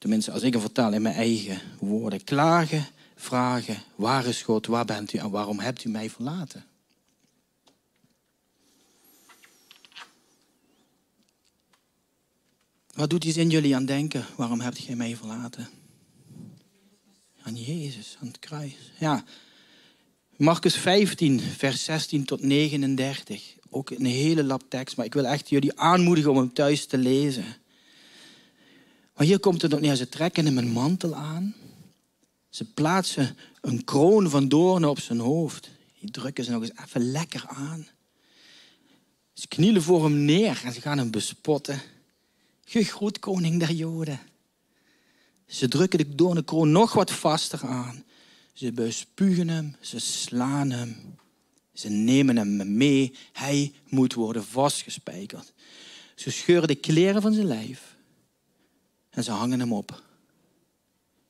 tenminste 0.00 0.32
als 0.32 0.42
ik 0.42 0.52
het 0.52 0.62
vertaal 0.62 0.92
in 0.92 1.02
mijn 1.02 1.14
eigen 1.14 1.60
woorden, 1.78 2.24
klagen, 2.24 2.86
vragen, 3.16 3.82
waar 3.94 4.26
is 4.26 4.42
God, 4.42 4.66
waar 4.66 4.84
bent 4.84 5.12
u 5.12 5.18
en 5.18 5.30
waarom 5.30 5.58
hebt 5.58 5.84
u 5.84 5.88
mij 5.88 6.10
verlaten? 6.10 6.64
Wat 12.94 13.10
doet 13.10 13.24
iets 13.24 13.36
in 13.36 13.50
jullie 13.50 13.74
aan 13.74 13.84
denken? 13.84 14.26
Waarom 14.36 14.60
hebt 14.60 14.78
gij 14.78 14.96
mij 14.96 15.16
verlaten? 15.16 15.68
Aan 17.42 17.56
Jezus, 17.56 18.16
aan 18.20 18.26
het 18.26 18.38
kruis. 18.38 18.92
Ja. 18.98 19.24
Marcus 20.36 20.76
15, 20.76 21.40
vers 21.40 21.84
16 21.84 22.24
tot 22.24 22.42
39. 22.42 23.56
Ook 23.70 23.90
een 23.90 24.04
hele 24.04 24.44
lap 24.44 24.62
tekst, 24.68 24.96
maar 24.96 25.06
ik 25.06 25.14
wil 25.14 25.26
echt 25.26 25.48
jullie 25.48 25.78
aanmoedigen 25.78 26.30
om 26.30 26.36
hem 26.36 26.52
thuis 26.52 26.86
te 26.86 26.98
lezen. 26.98 27.44
Maar 29.20 29.28
hier 29.28 29.40
komt 29.40 29.62
het 29.62 29.80
nog. 29.80 29.96
Ze 29.96 30.08
trekken 30.08 30.44
hem 30.44 30.58
een 30.58 30.70
mantel 30.70 31.14
aan. 31.14 31.54
Ze 32.48 32.64
plaatsen 32.64 33.36
een 33.60 33.84
kroon 33.84 34.30
van 34.30 34.48
doornen 34.48 34.90
op 34.90 35.00
zijn 35.00 35.18
hoofd. 35.18 35.70
Die 35.98 36.10
drukken 36.10 36.44
ze 36.44 36.50
nog 36.50 36.62
eens 36.62 36.72
even 36.84 37.10
lekker 37.10 37.44
aan. 37.48 37.86
Ze 39.32 39.48
knielen 39.48 39.82
voor 39.82 40.04
hem 40.04 40.24
neer 40.24 40.60
en 40.64 40.72
ze 40.72 40.80
gaan 40.80 40.98
hem 40.98 41.10
bespotten. 41.10 41.80
Gegroet 42.64 43.18
koning 43.18 43.58
der 43.58 43.70
Joden. 43.70 44.20
Ze 45.46 45.68
drukken 45.68 45.98
de 45.98 46.14
doornenkroon 46.14 46.72
nog 46.72 46.92
wat 46.92 47.10
vaster 47.10 47.66
aan. 47.66 48.04
Ze 48.52 48.72
bespugen 48.72 49.48
hem, 49.48 49.76
ze 49.80 49.98
slaan 49.98 50.70
hem. 50.70 50.96
Ze 51.72 51.88
nemen 51.88 52.36
hem 52.36 52.76
mee. 52.76 53.14
Hij 53.32 53.72
moet 53.88 54.14
worden 54.14 54.44
vastgespijkerd. 54.44 55.52
Ze 56.14 56.30
scheuren 56.30 56.68
de 56.68 56.74
kleren 56.74 57.22
van 57.22 57.32
zijn 57.32 57.46
lijf. 57.46 57.98
En 59.10 59.24
ze 59.24 59.30
hangen 59.30 59.60
hem 59.60 59.72
op. 59.72 60.02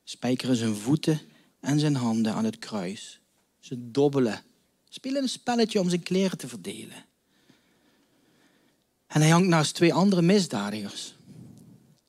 Spijkeren 0.03 0.55
zijn 0.55 0.75
voeten 0.75 1.21
en 1.59 1.79
zijn 1.79 1.95
handen 1.95 2.33
aan 2.33 2.45
het 2.45 2.59
kruis. 2.59 3.19
Ze 3.59 3.91
dobbelen. 3.91 4.43
Spelen 4.89 5.21
een 5.21 5.29
spelletje 5.29 5.79
om 5.79 5.89
zijn 5.89 6.03
kleren 6.03 6.37
te 6.37 6.47
verdelen. 6.47 7.05
En 9.07 9.21
hij 9.21 9.29
hangt 9.29 9.47
naast 9.47 9.75
twee 9.75 9.93
andere 9.93 10.21
misdadigers. 10.21 11.15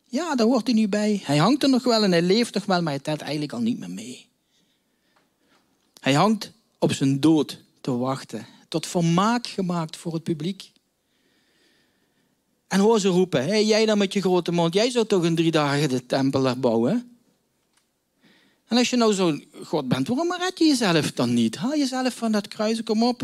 Ja, 0.04 0.34
daar 0.34 0.46
hoort 0.46 0.66
hij 0.66 0.74
nu 0.74 0.88
bij. 0.88 1.20
Hij 1.24 1.36
hangt 1.36 1.62
er 1.62 1.68
nog 1.68 1.84
wel 1.84 2.04
en 2.04 2.10
hij 2.10 2.22
leeft 2.22 2.54
nog 2.54 2.64
wel, 2.64 2.82
maar 2.82 2.92
hij 2.92 3.02
telt 3.02 3.20
eigenlijk 3.20 3.52
al 3.52 3.60
niet 3.60 3.78
meer 3.78 3.90
mee. 3.90 4.26
Hij 6.00 6.12
hangt 6.12 6.52
op 6.78 6.92
zijn 6.92 7.20
dood 7.20 7.58
te 7.80 7.90
wachten. 7.90 8.46
Tot 8.68 8.86
vermaak 8.86 9.46
gemaakt 9.46 9.96
voor 9.96 10.14
het 10.14 10.22
publiek. 10.22 10.72
En 12.72 12.80
hoor 12.80 13.00
ze 13.00 13.08
roepen, 13.08 13.44
hey, 13.44 13.64
jij 13.64 13.86
dan 13.86 13.98
met 13.98 14.12
je 14.12 14.20
grote 14.20 14.52
mond, 14.52 14.74
jij 14.74 14.90
zou 14.90 15.06
toch 15.06 15.24
in 15.24 15.34
drie 15.34 15.50
dagen 15.50 15.88
de 15.88 16.06
tempel 16.06 16.44
herbouwen? 16.44 17.18
En 18.66 18.76
als 18.76 18.90
je 18.90 18.96
nou 18.96 19.12
zo'n 19.12 19.44
God 19.64 19.88
bent, 19.88 20.08
waarom 20.08 20.32
red 20.32 20.58
je 20.58 20.64
jezelf 20.64 21.12
dan 21.12 21.34
niet? 21.34 21.56
Haal 21.56 21.76
jezelf 21.76 22.14
van 22.14 22.32
dat 22.32 22.48
kruis, 22.48 22.82
kom 22.82 23.02
op. 23.02 23.22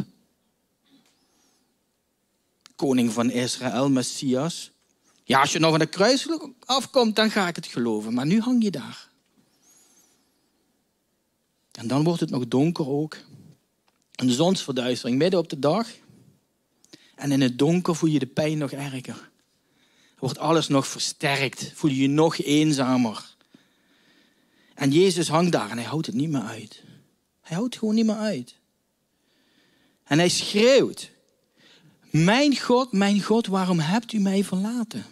Koning 2.76 3.12
van 3.12 3.30
Israël, 3.30 3.90
Messias. 3.90 4.70
Ja, 5.24 5.40
als 5.40 5.52
je 5.52 5.58
nou 5.58 5.72
van 5.72 5.80
het 5.80 5.90
kruis 5.90 6.28
afkomt, 6.64 7.16
dan 7.16 7.30
ga 7.30 7.48
ik 7.48 7.56
het 7.56 7.66
geloven. 7.66 8.14
Maar 8.14 8.26
nu 8.26 8.40
hang 8.40 8.62
je 8.62 8.70
daar. 8.70 9.08
En 11.72 11.86
dan 11.86 12.04
wordt 12.04 12.20
het 12.20 12.30
nog 12.30 12.48
donker 12.48 12.88
ook. 12.88 13.16
Een 14.14 14.30
zonsverduistering 14.30 15.18
midden 15.18 15.40
op 15.40 15.48
de 15.48 15.58
dag. 15.58 15.88
En 17.14 17.32
in 17.32 17.40
het 17.40 17.58
donker 17.58 17.96
voel 17.96 18.10
je 18.10 18.18
de 18.18 18.26
pijn 18.26 18.58
nog 18.58 18.70
erger. 18.70 19.27
Wordt 20.18 20.38
alles 20.38 20.68
nog 20.68 20.86
versterkt. 20.86 21.72
Voel 21.74 21.90
je 21.90 22.02
je 22.02 22.08
nog 22.08 22.38
eenzamer. 22.38 23.36
En 24.74 24.90
Jezus 24.90 25.28
hangt 25.28 25.52
daar 25.52 25.70
en 25.70 25.76
hij 25.76 25.86
houdt 25.86 26.06
het 26.06 26.14
niet 26.14 26.30
meer 26.30 26.42
uit. 26.42 26.82
Hij 27.40 27.56
houdt 27.56 27.72
het 27.72 27.78
gewoon 27.78 27.94
niet 27.94 28.06
meer 28.06 28.16
uit. 28.16 28.54
En 30.04 30.18
hij 30.18 30.28
schreeuwt. 30.28 31.10
Mijn 32.10 32.58
God, 32.58 32.92
mijn 32.92 33.22
God, 33.22 33.46
waarom 33.46 33.78
hebt 33.78 34.12
u 34.12 34.18
mij 34.18 34.44
verlaten? 34.44 35.04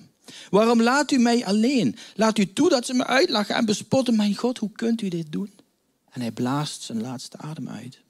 Waarom 0.51 0.83
laat 0.83 1.11
u 1.11 1.19
mij 1.19 1.45
alleen? 1.45 1.97
Laat 2.15 2.39
u 2.39 2.53
toe 2.53 2.69
dat 2.69 2.87
ze 2.87 2.95
me 2.95 3.07
uitlachen 3.07 3.55
en 3.55 3.65
bespotten. 3.65 4.17
Mijn 4.17 4.37
God, 4.37 4.59
hoe 4.59 4.73
kunt 4.73 5.03
u 5.03 5.09
dit 5.09 5.33
doen? 5.33 5.53
En 6.11 6.21
hij 6.21 6.31
blaast 6.33 6.83
zijn 6.83 7.01
laatste 7.01 7.39
adem 7.39 7.69
uit. 7.69 8.01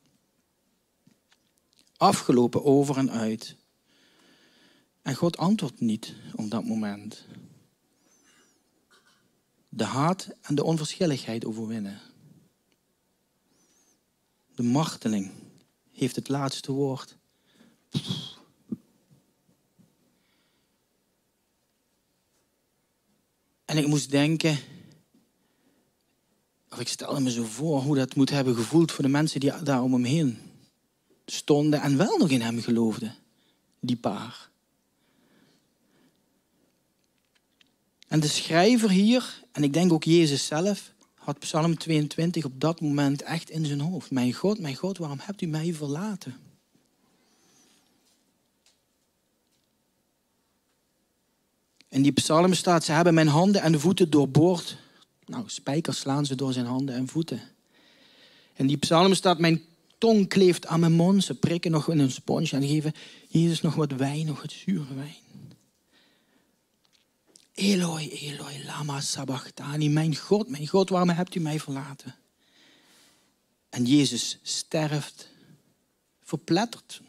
Afgelopen 1.97 2.65
over 2.65 2.97
en 2.97 3.11
uit. 3.11 3.57
En 5.07 5.15
God 5.15 5.37
antwoordt 5.37 5.81
niet 5.81 6.15
op 6.35 6.51
dat 6.51 6.65
moment. 6.65 7.25
De 9.69 9.85
haat 9.85 10.29
en 10.41 10.55
de 10.55 10.65
onverschilligheid 10.65 11.45
overwinnen. 11.45 12.01
De 14.55 14.63
marteling 14.63 15.31
heeft 15.93 16.17
het 16.17 16.29
laatste 16.29 16.73
woord. 16.73 17.17
En 23.65 23.77
ik 23.77 23.87
moest 23.87 24.11
denken, 24.11 24.59
of 26.71 26.81
ik 26.81 26.89
stelde 26.89 27.21
me 27.21 27.31
zo 27.31 27.45
voor 27.45 27.81
hoe 27.81 27.97
dat 27.97 28.15
moet 28.15 28.31
hebben 28.31 28.55
gevoeld 28.55 28.93
voor 28.93 29.05
de 29.05 29.11
mensen 29.11 29.41
die 29.41 29.63
daar 29.63 29.83
om 29.83 29.93
hem 29.93 30.05
heen 30.05 30.39
stonden 31.27 31.81
en 31.81 31.97
wel 31.97 32.19
nog 32.19 32.31
in 32.31 32.41
hem 32.41 32.61
geloofden, 32.61 33.15
die 33.81 33.97
paar. 33.97 34.55
En 38.09 38.21
de 38.21 38.29
schrijver 38.29 38.91
hier, 38.91 39.43
en 39.53 39.63
ik 39.63 39.73
denk 39.73 39.93
ook 39.93 40.05
Jezus 40.05 40.47
zelf, 40.47 40.93
had 41.15 41.39
Psalm 41.39 41.79
22 41.79 42.45
op 42.45 42.61
dat 42.61 42.81
moment 42.81 43.23
echt 43.23 43.51
in 43.51 43.67
zijn 43.67 43.81
hoofd. 43.81 44.11
Mijn 44.11 44.33
God, 44.33 44.59
mijn 44.61 44.75
God, 44.75 44.99
waarom 44.99 45.19
hebt 45.23 45.43
u 45.43 45.47
mij 45.47 45.75
verlaten? 45.75 46.37
In 51.89 52.03
die 52.03 52.13
psalm 52.13 52.55
staat, 52.55 52.85
ze 52.85 52.93
hebben 52.93 53.15
mijn 53.15 53.29
handen 53.29 53.63
en 53.63 53.81
voeten 53.81 54.11
doorboord. 54.11 54.77
Nou, 55.27 55.45
spijkers 55.47 55.99
slaan 55.99 56.27
ze 56.27 56.35
door 56.35 56.53
zijn 56.53 56.67
handen 56.67 56.95
en 56.95 57.09
voeten. 57.09 57.41
In 58.55 58.67
die 58.67 58.77
psalm 58.77 59.15
staat, 59.15 59.39
mijn 59.39 59.63
tong 59.99 60.29
kleeft 60.29 60.67
aan 60.67 60.81
mijn 60.81 60.93
mond. 60.93 61.25
Ze 61.25 61.35
prikken 61.35 61.71
nog 61.71 61.89
in 61.89 61.99
een 61.99 62.11
sponsje 62.11 62.57
en 62.57 62.67
geven 62.67 62.93
Jezus 63.29 63.61
nog 63.61 63.75
wat 63.75 63.93
wijn, 63.93 64.27
nog 64.27 64.41
wat 64.41 64.53
zure 64.53 64.95
wijn. 64.95 65.26
Eloi, 67.57 68.11
Eloi, 68.11 68.65
lama 68.65 69.01
sabachthani. 69.01 69.89
Mijn 69.89 70.17
God, 70.17 70.49
mijn 70.49 70.67
God, 70.67 70.89
waarom 70.89 71.09
hebt 71.09 71.35
u 71.35 71.41
mij 71.41 71.61
verlaten? 71.61 72.15
En 73.69 73.85
Jezus 73.85 74.39
sterft, 74.43 75.29
verpletterd. 76.23 77.01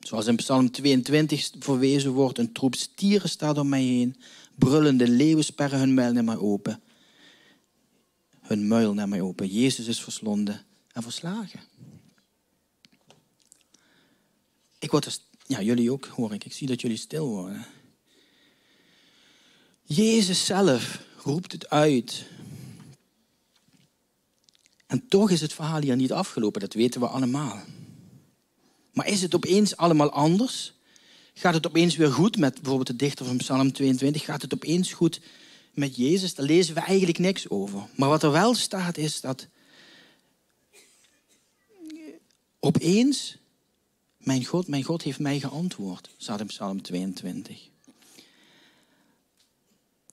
Zoals 0.00 0.26
in 0.26 0.36
Psalm 0.36 0.70
22 0.70 1.50
verwezen 1.58 2.12
wordt, 2.12 2.38
een 2.38 2.52
troep 2.52 2.74
stieren 2.74 3.28
staat 3.28 3.58
om 3.58 3.68
mij 3.68 3.82
heen. 3.82 4.16
Brullende 4.54 5.08
leeuwen 5.08 5.44
sperren 5.44 5.78
hun 5.78 5.94
muil 5.94 6.12
naar 6.12 6.24
mij 6.24 6.36
open. 6.36 6.82
Hun 8.40 8.68
muil 8.68 8.94
naar 8.94 9.08
mij 9.08 9.20
open. 9.20 9.48
Jezus 9.48 9.86
is 9.86 10.00
verslonden 10.00 10.64
en 10.92 11.02
verslagen. 11.02 11.60
Ik 14.78 14.90
word 14.90 15.04
er, 15.04 15.16
ja, 15.46 15.62
jullie 15.62 15.92
ook 15.92 16.06
hoor 16.06 16.34
ik. 16.34 16.44
Ik 16.44 16.52
zie 16.52 16.66
dat 16.66 16.80
jullie 16.80 16.96
stil 16.96 17.28
worden. 17.28 17.66
Jezus 19.88 20.46
zelf 20.46 21.02
roept 21.22 21.52
het 21.52 21.70
uit. 21.70 22.24
En 24.86 25.08
toch 25.08 25.30
is 25.30 25.40
het 25.40 25.52
verhaal 25.52 25.80
hier 25.80 25.96
niet 25.96 26.12
afgelopen, 26.12 26.60
dat 26.60 26.74
weten 26.74 27.00
we 27.00 27.06
allemaal. 27.06 27.62
Maar 28.92 29.06
is 29.06 29.22
het 29.22 29.34
opeens 29.34 29.76
allemaal 29.76 30.10
anders? 30.10 30.72
Gaat 31.34 31.54
het 31.54 31.66
opeens 31.66 31.96
weer 31.96 32.12
goed 32.12 32.36
met 32.36 32.54
bijvoorbeeld 32.54 32.86
de 32.86 32.96
dichter 32.96 33.26
van 33.26 33.36
Psalm 33.36 33.72
22? 33.72 34.24
Gaat 34.24 34.42
het 34.42 34.54
opeens 34.54 34.92
goed 34.92 35.20
met 35.74 35.96
Jezus? 35.96 36.34
Daar 36.34 36.46
lezen 36.46 36.74
we 36.74 36.80
eigenlijk 36.80 37.18
niks 37.18 37.48
over. 37.50 37.88
Maar 37.96 38.08
wat 38.08 38.22
er 38.22 38.32
wel 38.32 38.54
staat 38.54 38.96
is 38.96 39.20
dat 39.20 39.46
opeens, 42.60 43.36
mijn 44.18 44.44
God, 44.44 44.66
mijn 44.66 44.82
God 44.82 45.02
heeft 45.02 45.18
mij 45.18 45.40
geantwoord, 45.40 46.10
staat 46.16 46.46
Psalm 46.46 46.82
22. 46.82 47.68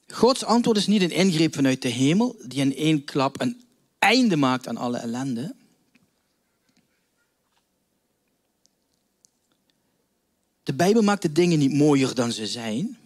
Gods 0.08 0.44
antwoord 0.44 0.78
is 0.78 0.88
niet 0.88 1.02
een 1.02 1.12
ingreep 1.12 1.56
vanuit 1.56 1.82
de 1.82 1.88
hemel 1.88 2.36
die 2.46 2.60
in 2.60 2.76
één 2.76 3.04
klap 3.04 3.42
een 3.42 3.62
einde 4.00 4.36
maakt 4.36 4.68
aan 4.68 4.78
alle 4.78 4.98
ellende. 4.98 5.56
De 10.64 10.74
Bijbel 10.74 11.02
maakt 11.02 11.22
de 11.22 11.32
dingen 11.32 11.60
niet 11.60 11.74
mooier 11.74 12.16
dan 12.16 12.32
ze 12.32 12.48
zijn. 12.48 12.98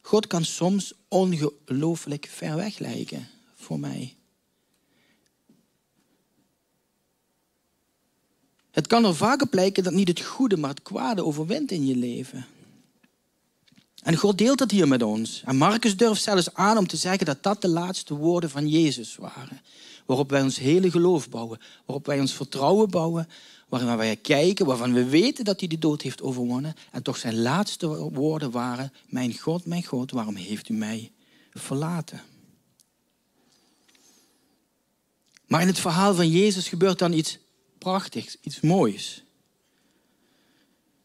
God 0.00 0.26
kan 0.26 0.44
soms 0.44 0.92
ongelooflijk 1.08 2.26
ver 2.30 2.56
weg 2.56 2.78
lijken 2.78 3.28
voor 3.54 3.80
mij. 3.80 4.16
Het 8.70 8.86
kan 8.86 9.04
er 9.04 9.14
vaker 9.14 9.48
blijken 9.48 9.84
dat 9.84 9.92
niet 9.92 10.08
het 10.08 10.20
goede, 10.20 10.56
maar 10.56 10.70
het 10.70 10.82
kwade 10.82 11.24
overwint 11.24 11.70
in 11.70 11.86
je 11.86 11.96
leven. 11.96 12.46
En 14.04 14.16
God 14.16 14.38
deelt 14.38 14.58
dat 14.58 14.70
hier 14.70 14.88
met 14.88 15.02
ons. 15.02 15.42
En 15.44 15.56
Marcus 15.56 15.96
durft 15.96 16.22
zelfs 16.22 16.54
aan 16.54 16.78
om 16.78 16.86
te 16.86 16.96
zeggen 16.96 17.26
dat 17.26 17.42
dat 17.42 17.62
de 17.62 17.68
laatste 17.68 18.14
woorden 18.14 18.50
van 18.50 18.68
Jezus 18.68 19.16
waren. 19.16 19.60
Waarop 20.06 20.30
wij 20.30 20.42
ons 20.42 20.58
hele 20.58 20.90
geloof 20.90 21.28
bouwen. 21.28 21.58
Waarop 21.86 22.06
wij 22.06 22.20
ons 22.20 22.32
vertrouwen 22.32 22.90
bouwen. 22.90 23.28
Waarin 23.68 23.96
wij 23.96 24.16
kijken, 24.16 24.66
waarvan 24.66 24.92
we 24.92 25.04
weten 25.04 25.44
dat 25.44 25.60
hij 25.60 25.68
de 25.68 25.78
dood 25.78 26.02
heeft 26.02 26.22
overwonnen. 26.22 26.74
En 26.90 27.02
toch 27.02 27.16
zijn 27.16 27.42
laatste 27.42 27.86
woorden 28.12 28.50
waren, 28.50 28.92
mijn 29.06 29.38
God, 29.38 29.66
mijn 29.66 29.84
God, 29.84 30.10
waarom 30.10 30.36
heeft 30.36 30.68
u 30.68 30.74
mij 30.74 31.12
verlaten? 31.52 32.22
Maar 35.46 35.60
in 35.60 35.66
het 35.66 35.80
verhaal 35.80 36.14
van 36.14 36.28
Jezus 36.28 36.68
gebeurt 36.68 36.98
dan 36.98 37.12
iets 37.12 37.38
prachtigs, 37.78 38.36
iets 38.40 38.60
moois. 38.60 39.23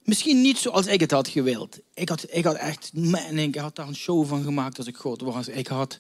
Misschien 0.10 0.42
niet 0.42 0.58
zoals 0.58 0.86
ik 0.86 1.00
het 1.00 1.12
had 1.12 1.28
gewild. 1.28 1.80
Ik 1.94 2.10
had, 2.10 2.26
ik 2.30 2.44
had 2.44 2.56
echt, 2.56 2.92
man, 2.94 3.38
ik 3.38 3.56
had 3.56 3.76
daar 3.76 3.88
een 3.88 3.96
show 3.96 4.28
van 4.28 4.44
gemaakt 4.44 4.78
als 4.78 4.88
ik 4.88 4.96
groot 4.96 5.22
was. 5.22 5.48
Ik 5.48 5.68
had 5.68 6.00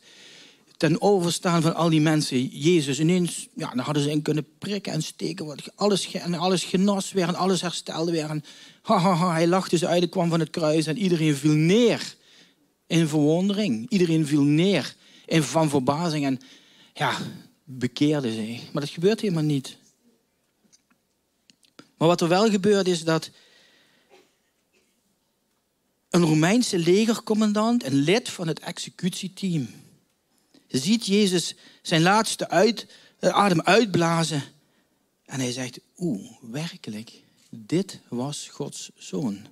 ten 0.78 1.01
overstaan 1.01 1.62
van 1.62 1.75
al 1.75 1.89
die 1.89 2.01
mensen 2.01 2.46
Jezus 2.46 3.00
ineens, 3.00 3.48
ja, 3.56 3.70
dan 3.70 3.80
hadden 3.80 4.04
ze 4.04 4.12
in 4.12 4.22
kunnen 4.22 4.46
prikken 4.58 4.94
en 4.94 5.04
steken. 5.04 5.56
Alles, 5.75 6.12
en 6.12 6.34
alles 6.34 6.63
genas 6.63 7.12
weer 7.12 7.28
en 7.28 7.36
alles 7.36 7.62
herstelde 7.62 8.12
weer. 8.12 8.42
Ha, 8.82 8.98
ha, 8.98 9.13
ha, 9.13 9.32
hij 9.32 9.48
lachte 9.48 9.78
ze 9.78 9.88
uit, 9.88 10.10
kwam 10.10 10.30
van 10.30 10.39
het 10.39 10.50
kruis 10.50 10.86
en 10.86 10.98
iedereen 10.98 11.36
viel 11.36 11.54
neer 11.54 12.16
in 12.88 13.08
verwondering. 13.08 13.89
Iedereen 13.89 14.28
viel 14.28 14.44
neer 14.44 14.96
in 15.25 15.44
van 15.44 15.70
verbazing 15.70 16.25
en 16.25 16.39
ja, 16.94 17.18
bekeerde 17.63 18.34
zich. 18.34 18.72
Maar 18.72 18.82
dat 18.82 18.92
gebeurt 18.92 19.22
helemaal 19.22 19.44
niet. 19.44 19.78
Maar 21.98 22.08
wat 22.08 22.22
er 22.22 22.28
wel 22.28 22.50
gebeurt 22.50 22.88
is 22.88 23.04
dat 23.04 23.32
een 26.10 26.24
Romeinse 26.24 26.78
legercommandant, 26.78 27.84
een 27.84 27.96
lid 27.96 28.30
van 28.30 28.48
het 28.48 28.60
executieteam, 28.60 29.68
ziet 30.68 31.06
Jezus 31.06 31.56
zijn 31.82 32.01
laatste 32.01 32.50
uit, 32.50 32.88
uh, 33.20 33.30
adem 33.30 33.62
uitblazen. 33.62 34.44
En 35.25 35.39
hij 35.39 35.51
zegt, 35.51 35.80
oeh, 35.98 36.32
werkelijk, 36.42 37.24
dit 37.50 38.00
was 38.08 38.48
Gods 38.48 38.89
zoon. 38.96 39.48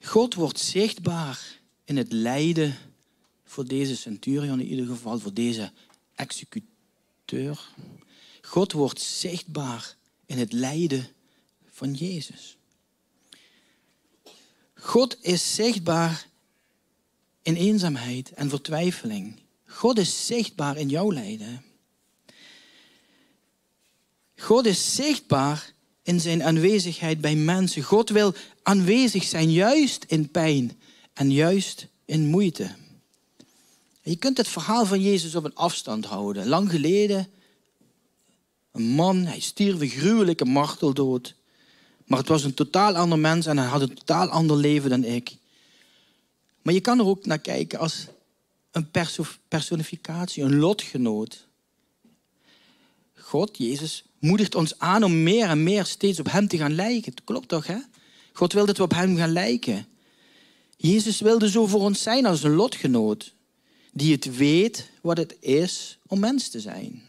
God 0.00 0.34
wordt 0.34 0.58
zichtbaar 0.58 1.60
in 1.84 1.96
het 1.96 2.12
lijden 2.12 2.76
voor 3.44 3.64
deze 3.66 3.96
centurion, 3.96 4.60
in 4.60 4.66
ieder 4.66 4.86
geval 4.86 5.18
voor 5.18 5.34
deze 5.34 5.72
executeur. 6.14 7.68
God 8.42 8.72
wordt 8.72 9.00
zichtbaar 9.00 9.96
in 10.26 10.38
het 10.38 10.52
lijden 10.52 11.08
van 11.70 11.94
Jezus. 11.94 12.56
God 14.82 15.16
is 15.20 15.54
zichtbaar 15.54 16.26
in 17.42 17.54
eenzaamheid 17.54 18.32
en 18.32 18.48
vertwijfeling. 18.48 19.40
God 19.66 19.98
is 19.98 20.26
zichtbaar 20.26 20.76
in 20.76 20.88
jouw 20.88 21.12
lijden. 21.12 21.62
God 24.36 24.66
is 24.66 24.94
zichtbaar 24.94 25.72
in 26.02 26.20
zijn 26.20 26.42
aanwezigheid 26.42 27.20
bij 27.20 27.36
mensen. 27.36 27.82
God 27.82 28.08
wil 28.10 28.34
aanwezig 28.62 29.24
zijn 29.24 29.52
juist 29.52 30.04
in 30.04 30.30
pijn 30.30 30.80
en 31.12 31.32
juist 31.32 31.86
in 32.04 32.26
moeite. 32.26 32.74
Je 34.02 34.16
kunt 34.16 34.36
het 34.36 34.48
verhaal 34.48 34.86
van 34.86 35.00
Jezus 35.00 35.34
op 35.34 35.44
een 35.44 35.54
afstand 35.54 36.04
houden. 36.04 36.48
Lang 36.48 36.70
geleden, 36.70 37.28
een 38.72 38.82
man, 38.82 39.16
hij 39.16 39.40
stierf 39.40 39.80
een 39.80 39.88
gruwelijke 39.88 40.44
marteldood. 40.44 41.34
Maar 42.12 42.20
het 42.20 42.30
was 42.30 42.44
een 42.44 42.54
totaal 42.54 42.96
ander 42.96 43.18
mens 43.18 43.46
en 43.46 43.58
hij 43.58 43.66
had 43.66 43.80
een 43.80 43.94
totaal 43.94 44.28
ander 44.28 44.56
leven 44.56 44.90
dan 44.90 45.04
ik. 45.04 45.36
Maar 46.62 46.74
je 46.74 46.80
kan 46.80 46.98
er 46.98 47.04
ook 47.06 47.26
naar 47.26 47.38
kijken 47.38 47.78
als 47.78 48.06
een 48.70 48.90
personificatie, 49.48 50.42
een 50.42 50.56
lotgenoot. 50.56 51.46
God, 53.14 53.58
Jezus, 53.58 54.04
moedigt 54.18 54.54
ons 54.54 54.78
aan 54.78 55.04
om 55.04 55.22
meer 55.22 55.48
en 55.48 55.62
meer 55.62 55.84
steeds 55.84 56.18
op 56.18 56.30
Hem 56.30 56.48
te 56.48 56.56
gaan 56.56 56.74
lijken. 56.74 57.14
Dat 57.14 57.24
klopt 57.24 57.48
toch, 57.48 57.66
hè? 57.66 57.78
God 58.32 58.52
wil 58.52 58.66
dat 58.66 58.76
we 58.76 58.82
op 58.82 58.94
Hem 58.94 59.16
gaan 59.16 59.32
lijken. 59.32 59.86
Jezus 60.76 61.20
wilde 61.20 61.50
zo 61.50 61.66
voor 61.66 61.80
ons 61.80 62.02
zijn 62.02 62.26
als 62.26 62.42
een 62.42 62.54
lotgenoot, 62.54 63.34
die 63.92 64.12
het 64.12 64.36
weet 64.36 64.90
wat 65.02 65.16
het 65.16 65.36
is 65.40 65.98
om 66.06 66.20
mens 66.20 66.48
te 66.48 66.60
zijn. 66.60 67.02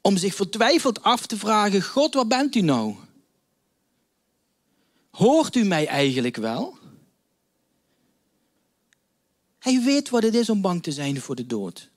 Om 0.00 0.16
zich 0.16 0.34
vertwijfeld 0.34 1.02
af 1.02 1.26
te 1.26 1.36
vragen, 1.36 1.82
God, 1.82 2.14
waar 2.14 2.26
bent 2.26 2.54
u 2.54 2.60
nou? 2.60 2.94
Hoort 5.20 5.56
u 5.56 5.64
mij 5.64 5.86
eigenlijk 5.86 6.36
wel? 6.36 6.78
Hij 9.58 9.82
weet 9.82 10.08
wat 10.08 10.22
het 10.22 10.34
is 10.34 10.50
om 10.50 10.60
bang 10.60 10.82
te 10.82 10.92
zijn 10.92 11.20
voor 11.20 11.34
de 11.34 11.46
dood. 11.46 11.90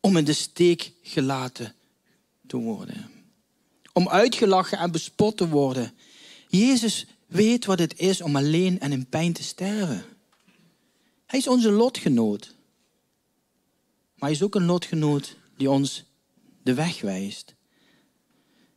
Om 0.00 0.16
in 0.16 0.24
de 0.24 0.32
steek 0.32 0.92
gelaten 1.02 1.74
te 2.46 2.56
worden. 2.56 3.10
Om 3.92 4.08
uitgelachen 4.08 4.78
en 4.78 4.90
bespot 4.90 5.36
te 5.36 5.48
worden. 5.48 5.92
Jezus 6.48 7.06
weet 7.26 7.64
wat 7.64 7.78
het 7.78 7.98
is 7.98 8.20
om 8.20 8.36
alleen 8.36 8.80
en 8.80 8.92
in 8.92 9.08
pijn 9.08 9.32
te 9.32 9.42
sterven. 9.42 10.04
Hij 11.26 11.38
is 11.38 11.48
onze 11.48 11.70
lotgenoot. 11.70 12.54
Maar 14.14 14.28
hij 14.28 14.38
is 14.38 14.42
ook 14.42 14.54
een 14.54 14.66
lotgenoot 14.66 15.36
die 15.56 15.70
ons 15.70 16.04
de 16.62 16.74
weg 16.74 17.00
wijst. 17.00 17.54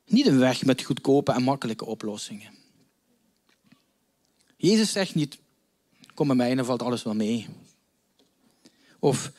Niet 0.06 0.26
een 0.26 0.40
weg 0.40 0.66
met 0.66 0.84
goedkope 0.84 1.32
en 1.32 1.44
makkelijke 1.44 1.86
oplossingen. 1.86 2.57
Jezus 4.58 4.92
zegt 4.92 5.16
niet, 5.16 5.38
kom 6.14 6.28
bij 6.28 6.36
mij 6.36 6.50
en 6.50 6.56
dan 6.56 6.66
valt 6.66 6.82
alles 6.82 7.04
wel 7.04 7.16
mee. 7.16 7.48
Of 9.00 9.32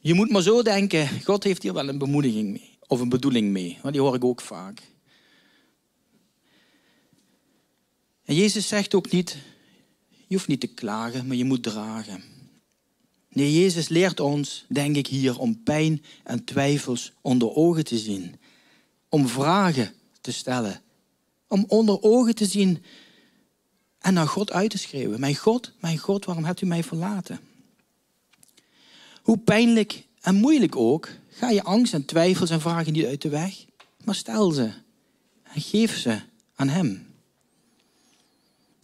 je 0.00 0.14
moet 0.14 0.30
maar 0.30 0.42
zo 0.42 0.62
denken, 0.62 1.08
God 1.24 1.44
heeft 1.44 1.62
hier 1.62 1.72
wel 1.72 1.88
een 1.88 1.98
bemoediging 1.98 2.50
mee. 2.50 2.78
Of 2.86 3.00
een 3.00 3.08
bedoeling 3.08 3.50
mee. 3.50 3.78
Want 3.82 3.94
die 3.94 4.02
hoor 4.02 4.14
ik 4.14 4.24
ook 4.24 4.40
vaak. 4.40 4.82
En 8.24 8.34
Jezus 8.34 8.68
zegt 8.68 8.94
ook 8.94 9.10
niet, 9.10 9.36
je 10.26 10.34
hoeft 10.34 10.48
niet 10.48 10.60
te 10.60 10.66
klagen, 10.66 11.26
maar 11.26 11.36
je 11.36 11.44
moet 11.44 11.62
dragen. 11.62 12.22
Nee, 13.28 13.60
Jezus 13.60 13.88
leert 13.88 14.20
ons, 14.20 14.64
denk 14.68 14.96
ik 14.96 15.06
hier, 15.06 15.38
om 15.38 15.62
pijn 15.62 16.02
en 16.24 16.44
twijfels 16.44 17.12
onder 17.20 17.54
ogen 17.54 17.84
te 17.84 17.98
zien. 17.98 18.36
Om 19.08 19.28
vragen 19.28 19.94
te 20.20 20.32
stellen. 20.32 20.82
Om 21.48 21.64
onder 21.68 22.02
ogen 22.02 22.34
te 22.34 22.46
zien 22.46 22.82
en 24.06 24.14
naar 24.14 24.28
God 24.28 24.52
uit 24.52 24.70
te 24.70 24.78
schreeuwen. 24.78 25.20
Mijn 25.20 25.36
God, 25.36 25.72
mijn 25.80 25.98
God, 25.98 26.24
waarom 26.24 26.44
hebt 26.44 26.60
u 26.60 26.66
mij 26.66 26.82
verlaten? 26.82 27.40
Hoe 29.22 29.38
pijnlijk 29.38 30.06
en 30.20 30.34
moeilijk 30.34 30.76
ook, 30.76 31.08
ga 31.28 31.50
je 31.50 31.62
angst 31.62 31.94
en 31.94 32.04
twijfels 32.04 32.50
en 32.50 32.60
vragen 32.60 32.92
niet 32.92 33.04
uit 33.04 33.22
de 33.22 33.28
weg, 33.28 33.64
maar 34.04 34.14
stel 34.14 34.50
ze 34.50 34.72
en 35.42 35.60
geef 35.60 35.96
ze 35.96 36.20
aan 36.54 36.68
Hem. 36.68 37.14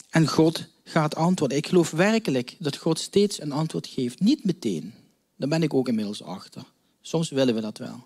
En 0.09 0.27
God 0.27 0.67
gaat 0.83 1.15
antwoorden. 1.15 1.57
Ik 1.57 1.67
geloof 1.67 1.91
werkelijk 1.91 2.55
dat 2.59 2.77
God 2.77 2.99
steeds 2.99 3.41
een 3.41 3.51
antwoord 3.51 3.87
geeft. 3.87 4.19
Niet 4.19 4.43
meteen. 4.43 4.93
Daar 5.35 5.49
ben 5.49 5.63
ik 5.63 5.73
ook 5.73 5.87
inmiddels 5.87 6.23
achter. 6.23 6.63
Soms 7.01 7.29
willen 7.29 7.55
we 7.55 7.61
dat 7.61 7.77
wel. 7.77 8.03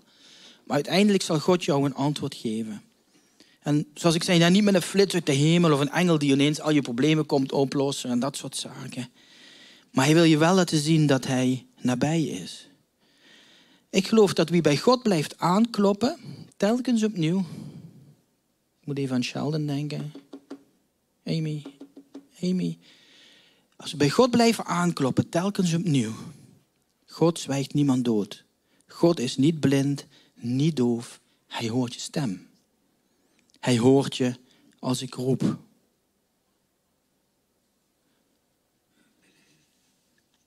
Maar 0.63 0.75
uiteindelijk 0.75 1.23
zal 1.23 1.39
God 1.39 1.63
jou 1.63 1.85
een 1.85 1.95
antwoord 1.95 2.35
geven. 2.35 2.81
En 3.67 3.87
zoals 3.93 4.15
ik 4.15 4.23
zei, 4.23 4.49
niet 4.49 4.63
met 4.63 4.75
een 4.75 4.81
flits 4.81 5.13
uit 5.13 5.25
de 5.25 5.33
hemel 5.33 5.73
of 5.73 5.79
een 5.79 5.89
engel 5.89 6.17
die 6.17 6.31
ineens 6.31 6.61
al 6.61 6.71
je 6.71 6.81
problemen 6.81 7.25
komt 7.25 7.51
oplossen 7.51 8.09
en 8.09 8.19
dat 8.19 8.37
soort 8.37 8.55
zaken. 8.55 9.09
Maar 9.91 10.05
hij 10.05 10.13
wil 10.13 10.23
je 10.23 10.37
wel 10.37 10.55
laten 10.55 10.77
zien 10.77 11.07
dat 11.07 11.25
hij 11.25 11.65
nabij 11.81 12.23
is. 12.23 12.69
Ik 13.89 14.07
geloof 14.07 14.33
dat 14.33 14.49
wie 14.49 14.61
bij 14.61 14.77
God 14.77 15.03
blijft 15.03 15.37
aankloppen, 15.37 16.17
telkens 16.57 17.03
opnieuw. 17.03 17.39
Ik 18.79 18.85
moet 18.85 18.97
even 18.97 19.15
aan 19.15 19.23
Sheldon 19.23 19.65
denken. 19.65 20.13
Amy, 21.25 21.63
Amy. 22.41 22.77
Als 23.75 23.91
we 23.91 23.97
bij 23.97 24.09
God 24.09 24.31
blijven 24.31 24.65
aankloppen, 24.65 25.29
telkens 25.29 25.73
opnieuw. 25.73 26.13
God 27.05 27.39
zwijgt 27.39 27.73
niemand 27.73 28.05
dood. 28.05 28.43
God 28.85 29.19
is 29.19 29.37
niet 29.37 29.59
blind, 29.59 30.05
niet 30.33 30.75
doof. 30.75 31.19
Hij 31.47 31.69
hoort 31.69 31.93
je 31.93 31.99
stem. 31.99 32.47
Hij 33.59 33.77
hoort 33.77 34.17
je 34.17 34.35
als 34.79 35.01
ik 35.01 35.13
roep. 35.13 35.57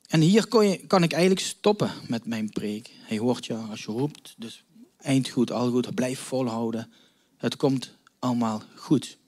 En 0.06 0.20
hier 0.20 0.62
je, 0.62 0.86
kan 0.86 1.02
ik 1.02 1.12
eigenlijk 1.12 1.42
stoppen 1.42 1.90
met 2.08 2.26
mijn 2.26 2.50
preek. 2.50 2.90
Hij 2.92 3.18
hoort 3.18 3.46
je 3.46 3.54
als 3.54 3.84
je 3.84 3.92
roept. 3.92 4.34
Dus 4.38 4.64
eind 4.96 5.28
goed, 5.28 5.50
al 5.50 5.70
goed. 5.70 5.94
Blijf 5.94 6.20
volhouden. 6.20 6.92
Het 7.36 7.56
komt 7.56 7.96
allemaal 8.18 8.62
goed. 8.74 9.18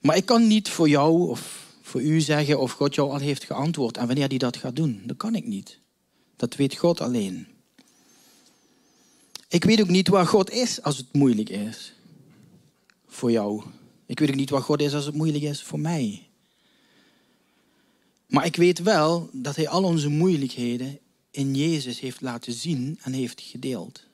Maar 0.00 0.16
ik 0.16 0.24
kan 0.24 0.46
niet 0.46 0.68
voor 0.68 0.88
jou 0.88 1.28
of 1.28 1.70
voor 1.82 2.02
u 2.02 2.20
zeggen 2.20 2.60
of 2.60 2.72
God 2.72 2.94
jou 2.94 3.10
al 3.10 3.18
heeft 3.18 3.44
geantwoord 3.44 3.96
en 3.96 4.06
wanneer 4.06 4.28
hij 4.28 4.38
dat 4.38 4.56
gaat 4.56 4.76
doen. 4.76 5.02
Dat 5.04 5.16
kan 5.16 5.34
ik 5.34 5.46
niet. 5.46 5.80
Dat 6.36 6.54
weet 6.54 6.76
God 6.76 7.00
alleen. 7.00 7.51
Ik 9.52 9.64
weet 9.64 9.80
ook 9.80 9.88
niet 9.88 10.08
waar 10.08 10.26
God 10.26 10.50
is 10.50 10.82
als 10.82 10.96
het 10.96 11.12
moeilijk 11.12 11.48
is. 11.48 11.92
voor 13.06 13.30
jou. 13.30 13.62
Ik 14.06 14.18
weet 14.18 14.28
ook 14.28 14.34
niet 14.34 14.50
wat 14.50 14.62
God 14.62 14.80
is 14.80 14.94
als 14.94 15.04
het 15.04 15.14
moeilijk 15.14 15.44
is 15.44 15.62
voor 15.62 15.80
mij. 15.80 16.28
Maar 18.26 18.44
ik 18.44 18.56
weet 18.56 18.78
wel 18.78 19.30
dat 19.32 19.56
Hij 19.56 19.68
al 19.68 19.84
onze 19.84 20.08
moeilijkheden 20.08 20.98
in 21.30 21.54
Jezus 21.54 22.00
heeft 22.00 22.20
laten 22.20 22.52
zien 22.52 22.98
en 23.02 23.12
heeft 23.12 23.40
gedeeld. 23.40 24.04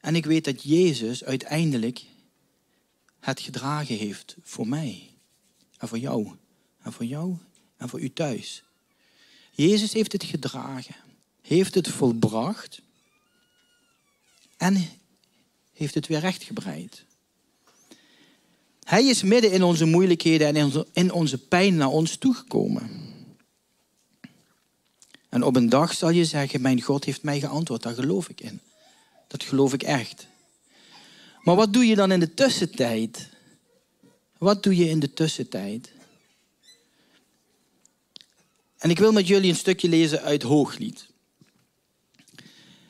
En 0.00 0.14
ik 0.14 0.26
weet 0.26 0.44
dat 0.44 0.62
Jezus 0.62 1.24
uiteindelijk 1.24 2.04
het 3.20 3.40
gedragen 3.40 3.96
heeft 3.96 4.36
voor 4.42 4.68
mij 4.68 5.10
en 5.78 5.88
voor 5.88 5.98
jou 5.98 6.32
en 6.82 6.92
voor 6.92 7.04
jou 7.04 7.36
en 7.76 7.88
voor 7.88 8.00
u 8.00 8.12
thuis. 8.12 8.62
Jezus 9.52 9.92
heeft 9.92 10.12
het 10.12 10.24
gedragen, 10.24 10.96
heeft 11.40 11.74
het 11.74 11.88
volbracht 11.88 12.86
en 14.58 14.88
heeft 15.72 15.94
het 15.94 16.06
weer 16.06 16.20
rechtgebreid. 16.20 17.04
Hij 18.82 19.04
is 19.04 19.22
midden 19.22 19.52
in 19.52 19.62
onze 19.62 19.84
moeilijkheden 19.84 20.56
en 20.56 20.86
in 20.92 21.12
onze 21.12 21.38
pijn 21.38 21.76
naar 21.76 21.88
ons 21.88 22.16
toegekomen. 22.16 23.06
En 25.28 25.42
op 25.42 25.56
een 25.56 25.68
dag 25.68 25.94
zal 25.94 26.10
je 26.10 26.24
zeggen, 26.24 26.60
mijn 26.60 26.82
God 26.82 27.04
heeft 27.04 27.22
mij 27.22 27.40
geantwoord, 27.40 27.82
daar 27.82 27.94
geloof 27.94 28.28
ik 28.28 28.40
in. 28.40 28.60
Dat 29.26 29.42
geloof 29.42 29.72
ik 29.72 29.82
echt. 29.82 30.26
Maar 31.42 31.56
wat 31.56 31.72
doe 31.72 31.86
je 31.86 31.94
dan 31.94 32.12
in 32.12 32.20
de 32.20 32.34
tussentijd? 32.34 33.28
Wat 34.38 34.62
doe 34.62 34.76
je 34.76 34.88
in 34.88 35.00
de 35.00 35.12
tussentijd? 35.12 35.92
En 38.78 38.90
ik 38.90 38.98
wil 38.98 39.12
met 39.12 39.26
jullie 39.26 39.50
een 39.50 39.56
stukje 39.56 39.88
lezen 39.88 40.22
uit 40.22 40.42
Hooglied. 40.42 41.06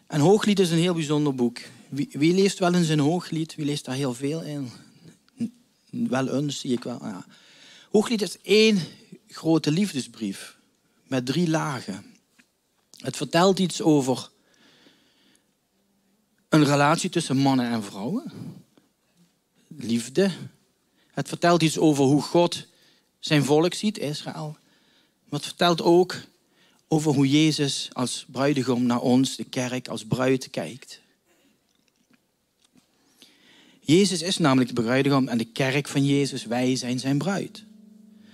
En 0.09 0.21
Hooglied 0.21 0.59
is 0.59 0.71
een 0.71 0.79
heel 0.79 0.95
bijzonder 0.95 1.35
boek. 1.35 1.59
Wie, 1.89 2.09
wie 2.11 2.35
leest 2.35 2.59
wel 2.59 2.75
eens 2.75 2.89
een 2.89 2.99
Hooglied? 2.99 3.55
Wie 3.55 3.65
leest 3.65 3.85
daar 3.85 3.95
heel 3.95 4.15
veel 4.15 4.43
in? 4.43 4.71
Wel 5.91 6.29
eens, 6.29 6.61
zie 6.61 6.73
ik 6.73 6.83
wel. 6.83 6.99
Ja. 7.03 7.27
Hooglied 7.91 8.23
is 8.23 8.41
één 8.41 8.81
grote 9.29 9.71
liefdesbrief 9.71 10.57
met 11.07 11.27
drie 11.27 11.49
lagen. 11.49 12.05
Het 12.97 13.17
vertelt 13.17 13.59
iets 13.59 13.83
over 13.83 14.31
een 16.49 16.65
relatie 16.65 17.11
tussen 17.11 17.37
mannen 17.37 17.71
en 17.71 17.83
vrouwen. 17.83 18.33
Liefde. 19.69 20.31
Het 21.11 21.29
vertelt 21.29 21.63
iets 21.63 21.79
over 21.79 22.05
hoe 22.05 22.23
God 22.23 22.67
zijn 23.19 23.45
volk 23.45 23.75
ziet, 23.75 23.99
Israël. 23.99 24.57
Maar 25.25 25.39
het 25.39 25.49
vertelt 25.49 25.83
ook 25.83 26.17
over 26.89 27.15
hoe 27.15 27.29
Jezus 27.29 27.89
als 27.93 28.27
bruidegom 28.31 28.83
naar 28.83 29.01
ons, 29.01 29.37
de 29.37 29.45
kerk, 29.45 29.89
als 29.89 30.07
bruid 30.07 30.51
kijkt. 30.51 31.01
Jezus 33.81 34.23
is 34.23 34.39
namelijk 34.39 34.75
de 34.75 34.83
bruidegom 34.83 35.29
en 35.29 35.39
de 35.39 35.45
kerk 35.45 35.89
van 35.89 36.05
Jezus, 36.05 36.45
wij 36.45 36.77
zijn 36.77 36.99
zijn 36.99 37.19
bruid. 37.19 37.65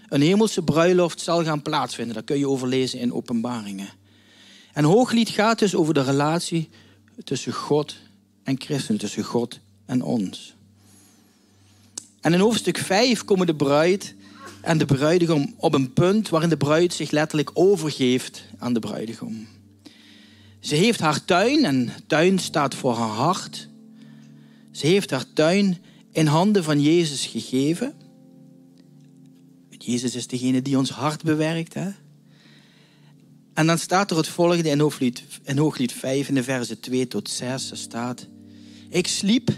Een 0.08 0.22
hemelse 0.22 0.62
bruiloft 0.62 1.20
zal 1.20 1.44
gaan 1.44 1.62
plaatsvinden, 1.62 2.14
dat 2.14 2.24
kun 2.24 2.38
je 2.38 2.48
overlezen 2.48 2.98
in 2.98 3.12
openbaringen. 3.12 3.88
En 4.72 4.84
Hooglied 4.84 5.28
gaat 5.28 5.58
dus 5.58 5.74
over 5.74 5.94
de 5.94 6.02
relatie 6.02 6.68
tussen 7.24 7.52
God 7.52 7.96
en 8.42 8.60
christen, 8.60 8.98
tussen 8.98 9.24
God 9.24 9.58
en 9.86 10.02
ons. 10.02 10.54
En 12.20 12.32
in 12.32 12.40
hoofdstuk 12.40 12.78
5 12.78 13.24
komen 13.24 13.46
de 13.46 13.54
bruid 13.54 14.14
en 14.64 14.78
de 14.78 14.84
bruidegom 14.84 15.54
op 15.56 15.74
een 15.74 15.92
punt 15.92 16.28
waarin 16.28 16.48
de 16.48 16.56
bruid 16.56 16.92
zich 16.92 17.10
letterlijk 17.10 17.50
overgeeft 17.54 18.44
aan 18.58 18.72
de 18.72 18.80
bruidegom. 18.80 19.46
Ze 20.60 20.74
heeft 20.74 21.00
haar 21.00 21.24
tuin 21.24 21.64
en 21.64 21.90
tuin 22.06 22.38
staat 22.38 22.74
voor 22.74 22.94
haar 22.94 23.08
hart. 23.08 23.68
Ze 24.70 24.86
heeft 24.86 25.10
haar 25.10 25.24
tuin 25.32 25.78
in 26.12 26.26
handen 26.26 26.64
van 26.64 26.80
Jezus 26.80 27.26
gegeven. 27.26 27.94
Jezus 29.68 30.14
is 30.14 30.26
degene 30.26 30.62
die 30.62 30.78
ons 30.78 30.90
hart 30.90 31.22
bewerkt. 31.22 31.74
Hè? 31.74 31.90
En 33.54 33.66
dan 33.66 33.78
staat 33.78 34.10
er 34.10 34.16
het 34.16 34.28
volgende 34.28 34.68
in 34.68 34.80
Hooglied, 34.80 35.22
in 35.42 35.58
Hooglied 35.58 35.92
5, 35.92 36.28
in 36.28 36.34
de 36.34 36.42
versen 36.42 36.80
2 36.80 37.08
tot 37.08 37.30
6. 37.30 37.70
Er 37.70 37.76
staat, 37.76 38.26
ik 38.88 39.06
sliep, 39.06 39.50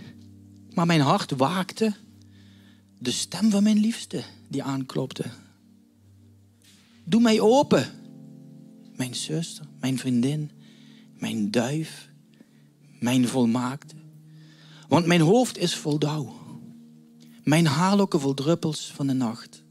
maar 0.74 0.86
mijn 0.86 1.00
hart 1.00 1.32
waakte. 1.36 1.94
De 2.98 3.10
stem 3.10 3.50
van 3.50 3.62
mijn 3.62 3.78
liefste 3.78 4.22
die 4.48 4.62
aanklopte. 4.62 5.24
Doe 7.04 7.20
mij 7.20 7.40
open, 7.40 7.90
mijn 8.96 9.14
zuster, 9.14 9.66
mijn 9.80 9.98
vriendin, 9.98 10.50
mijn 11.18 11.50
duif, 11.50 12.08
mijn 13.00 13.28
volmaakte. 13.28 13.94
Want 14.88 15.06
mijn 15.06 15.20
hoofd 15.20 15.58
is 15.58 15.76
vol 15.76 15.98
dauw. 15.98 16.34
Mijn 17.44 17.66
haarlokken 17.66 18.20
vol 18.20 18.34
druppels 18.34 18.92
van 18.94 19.06
de 19.06 19.12
nacht. 19.12 19.62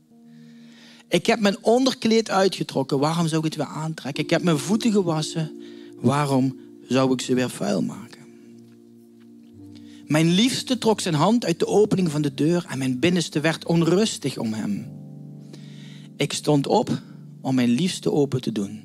Ik 1.07 1.25
heb 1.25 1.39
mijn 1.39 1.63
onderkleed 1.63 2.29
uitgetrokken. 2.29 2.99
Waarom 2.99 3.27
zou 3.27 3.45
ik 3.45 3.53
het 3.53 3.55
weer 3.55 3.75
aantrekken? 3.75 4.23
Ik 4.23 4.29
heb 4.29 4.43
mijn 4.43 4.57
voeten 4.57 4.91
gewassen. 4.91 5.61
Waarom 5.95 6.57
zou 6.87 7.13
ik 7.13 7.21
ze 7.21 7.33
weer 7.33 7.49
vuil 7.49 7.81
maken? 7.81 8.14
Mijn 10.07 10.29
liefste 10.29 10.77
trok 10.77 10.99
zijn 11.01 11.13
hand 11.13 11.45
uit 11.45 11.59
de 11.59 11.67
opening 11.67 12.11
van 12.11 12.21
de 12.21 12.33
deur 12.33 12.65
en 12.69 12.77
mijn 12.77 12.99
binnenste 12.99 13.39
werd 13.39 13.65
onrustig 13.65 14.37
om 14.37 14.53
hem. 14.53 14.87
Ik 16.17 16.33
stond 16.33 16.67
op 16.67 17.01
om 17.41 17.55
mijn 17.55 17.69
liefste 17.69 18.11
open 18.11 18.41
te 18.41 18.51
doen. 18.51 18.83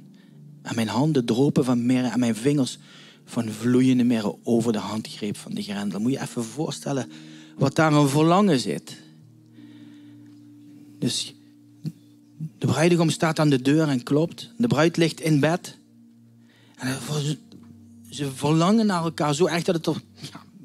En 0.63 0.75
mijn 0.75 0.89
handen 0.89 1.25
dropen 1.25 1.65
van 1.65 1.87
mirre 1.87 2.09
en 2.09 2.19
mijn 2.19 2.37
vingers 2.37 2.79
van 3.25 3.49
vloeiende 3.49 4.05
mirre 4.05 4.37
over 4.43 4.73
de 4.73 4.79
handgreep 4.79 5.37
van 5.37 5.55
de 5.55 5.63
grendel. 5.63 6.01
Moet 6.01 6.13
je 6.13 6.21
even 6.21 6.45
voorstellen 6.45 7.11
wat 7.57 7.75
daar 7.75 7.93
een 7.93 8.09
verlangen 8.09 8.61
zit. 8.61 8.97
Dus 10.99 11.35
de 12.59 12.67
bruidegom 12.67 13.11
staat 13.11 13.39
aan 13.39 13.51
de 13.51 13.63
deur 13.63 13.89
en 13.89 14.03
klopt. 14.03 14.53
De 14.57 14.67
bruid 14.67 14.97
ligt 14.97 15.21
in 15.21 15.41
bed. 15.41 15.79
En 16.77 16.97
ze 18.11 18.31
verlangen 18.35 18.87
naar 18.87 19.03
elkaar 19.03 19.35
zo 19.35 19.47
echt 19.47 19.67
dat 19.67 19.75
het 19.75 19.87
er 19.87 20.03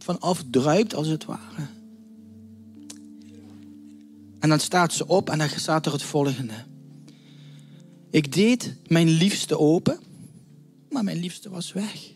vanaf 0.05 0.43
druipt, 0.49 0.95
als 0.95 1.07
het 1.07 1.25
ware. 1.25 1.67
En 4.39 4.49
dan 4.49 4.59
staat 4.59 4.93
ze 4.93 5.07
op 5.07 5.29
en 5.29 5.37
dan 5.37 5.49
staat 5.49 5.85
er 5.85 5.91
het 5.91 6.03
volgende. 6.03 6.53
Ik 8.09 8.33
deed 8.33 8.75
mijn 8.87 9.09
liefste 9.09 9.59
open, 9.59 9.99
maar 10.89 11.03
mijn 11.03 11.19
liefste 11.19 11.49
was 11.49 11.73
weg. 11.73 12.11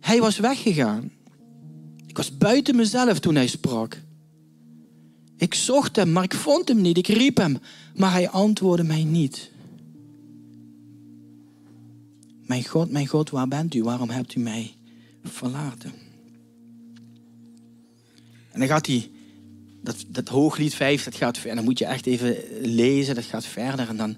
Hij 0.00 0.20
was 0.20 0.38
weggegaan. 0.38 1.10
Ik 2.06 2.16
was 2.16 2.36
buiten 2.36 2.76
mezelf 2.76 3.18
toen 3.18 3.34
hij 3.34 3.46
sprak. 3.46 4.02
Ik 5.36 5.54
zocht 5.54 5.96
hem, 5.96 6.12
maar 6.12 6.24
ik 6.24 6.34
vond 6.34 6.68
hem 6.68 6.80
niet. 6.80 6.96
Ik 6.96 7.06
riep 7.06 7.36
hem, 7.36 7.58
maar 7.94 8.12
hij 8.12 8.28
antwoordde 8.28 8.86
mij 8.86 9.04
niet. 9.04 9.50
Mijn 12.42 12.64
God, 12.64 12.90
mijn 12.90 13.06
God, 13.06 13.30
waar 13.30 13.48
bent 13.48 13.74
u? 13.74 13.82
Waarom 13.82 14.10
hebt 14.10 14.34
u 14.34 14.40
mij 14.40 14.75
verlaten? 15.28 15.92
En 18.52 18.58
dan 18.58 18.68
gaat 18.68 18.86
hij, 18.86 19.10
dat, 19.82 20.04
dat 20.08 20.28
hooglied 20.28 20.74
5, 20.74 21.04
dat 21.04 21.14
gaat 21.14 21.38
verder. 21.38 21.56
Dan 21.56 21.64
moet 21.64 21.78
je 21.78 21.84
echt 21.84 22.06
even 22.06 22.36
lezen, 22.60 23.14
dat 23.14 23.24
gaat 23.24 23.46
verder. 23.46 23.88
En 23.88 23.96
dan, 23.96 24.16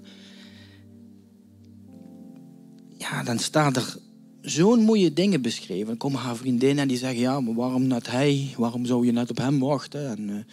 ja, 2.97 3.23
dan 3.23 3.39
staan 3.39 3.75
er 3.75 3.97
zo'n 4.41 4.83
mooie 4.83 5.13
dingen 5.13 5.41
beschreven. 5.41 5.87
Dan 5.87 5.97
komen 5.97 6.19
haar 6.19 6.35
vriendinnen 6.35 6.77
en 6.77 6.87
die 6.87 6.97
zeggen, 6.97 7.19
ja, 7.19 7.39
maar 7.39 7.53
waarom 7.53 7.87
net 7.87 8.11
hij? 8.11 8.53
Waarom 8.57 8.85
zou 8.85 9.05
je 9.05 9.11
net 9.11 9.29
op 9.29 9.37
hem 9.37 9.59
wachten? 9.59 10.09
En, 10.09 10.45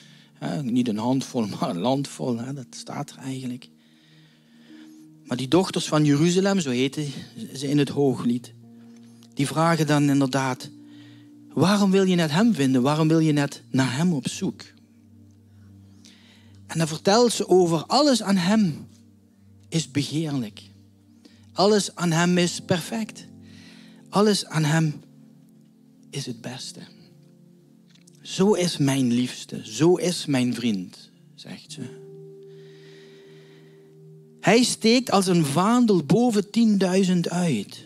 uh, 0.43 0.61
niet 0.61 0.89
een 0.89 0.99
handvol, 0.99 1.47
maar 1.61 1.71
een 1.71 1.79
landvol. 1.79 2.39
Hè? 2.39 2.53
Dat 2.53 2.67
staat 2.71 3.11
er 3.11 3.19
eigenlijk. 3.19 3.69
Maar 5.25 5.37
die 5.37 5.49
dochters 5.49 5.87
van 5.87 6.05
Jeruzalem, 6.05 6.61
zo 6.61 6.71
heten 6.71 7.07
ze 7.53 7.69
in 7.69 7.79
het 7.79 7.89
hooglied, 7.89 8.53
die 9.37 9.47
vragen 9.47 9.87
dan 9.87 10.11
inderdaad: 10.11 10.71
waarom 11.53 11.91
wil 11.91 12.05
je 12.05 12.15
net 12.15 12.31
hem 12.31 12.55
vinden? 12.55 12.83
Waarom 12.83 13.09
wil 13.09 13.19
je 13.19 13.33
net 13.33 13.63
naar 13.71 13.97
hem 13.97 14.13
op 14.13 14.29
zoek? 14.29 14.63
En 16.67 16.79
dan 16.79 16.89
vertelt 16.89 17.33
ze 17.33 17.49
over 17.49 17.85
alles 17.87 18.23
aan 18.23 18.37
hem 18.37 18.87
is 19.69 19.91
begeerlijk. 19.91 20.63
Alles 21.53 21.95
aan 21.95 22.11
hem 22.11 22.39
is 22.39 22.61
perfect. 22.61 23.27
Alles 24.09 24.47
aan 24.47 24.65
hem 24.65 25.01
is 26.11 26.27
het 26.27 26.41
beste. 26.41 26.81
Zo 28.23 28.53
is 28.53 28.77
mijn 28.77 29.13
liefste, 29.13 29.61
zo 29.65 29.95
is 29.95 30.27
mijn 30.27 30.55
vriend, 30.55 31.11
zegt 31.35 31.73
ze. 31.73 32.05
Hij 34.41 34.63
steekt 34.63 35.11
als 35.11 35.27
een 35.27 35.45
vaandel 35.45 36.05
boven 36.05 36.51
tienduizend 36.51 37.29
uit. 37.29 37.85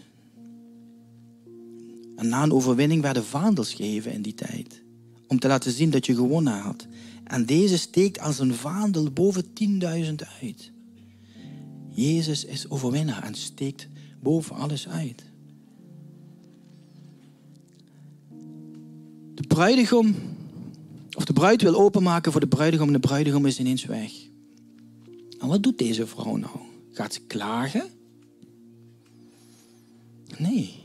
En 2.20 2.28
na 2.28 2.42
een 2.42 2.52
overwinning 2.52 3.02
werden 3.02 3.24
vaandels 3.24 3.74
gegeven 3.74 4.12
in 4.12 4.22
die 4.22 4.35
tijd. 4.35 4.83
Om 5.26 5.38
te 5.38 5.48
laten 5.48 5.72
zien 5.72 5.90
dat 5.90 6.06
je 6.06 6.14
gewonnen 6.14 6.59
had. 6.59 6.87
En 7.24 7.46
deze 7.46 7.78
steekt 7.78 8.20
als 8.20 8.38
een 8.38 8.54
vaandel 8.54 9.11
boven 9.11 9.52
tienduizend 9.52 10.22
uit. 10.42 10.70
Jezus 11.90 12.44
is 12.44 12.70
overwinnaar 12.70 13.22
en 13.22 13.35
steekt 13.35 13.88
boven 14.22 14.56
alles 14.56 14.88
uit. 14.88 15.24
De 19.35 19.46
bruidegom 19.48 20.14
Of 21.16 21.24
de 21.24 21.33
bruid 21.33 21.62
wil 21.62 21.74
openmaken 21.74 22.33
voor 22.33 22.40
de 22.40 22.48
bruidegom 22.48 22.87
en 22.87 22.92
de 22.92 22.98
bruidegom 22.98 23.46
is 23.46 23.59
ineens 23.59 23.85
weg. 23.85 24.12
En 25.38 25.48
wat 25.48 25.62
doet 25.62 25.78
deze 25.78 26.06
vrouw 26.06 26.37
nou? 26.37 26.59
Gaat 26.92 27.14
ze 27.14 27.20
klagen? 27.20 27.90
Nee. 30.38 30.80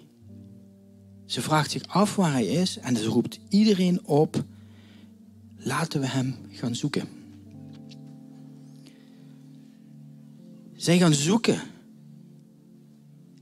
Ze 1.25 1.41
vraagt 1.41 1.71
zich 1.71 1.83
af 1.88 2.15
waar 2.15 2.31
hij 2.31 2.45
is 2.45 2.77
en 2.77 2.97
ze 2.97 3.05
roept 3.05 3.39
iedereen 3.49 4.05
op. 4.05 4.43
Laten 5.57 5.99
we 5.99 6.07
hem 6.07 6.35
gaan 6.49 6.75
zoeken. 6.75 7.07
Zij 10.75 10.97
gaan 10.97 11.13
zoeken. 11.13 11.59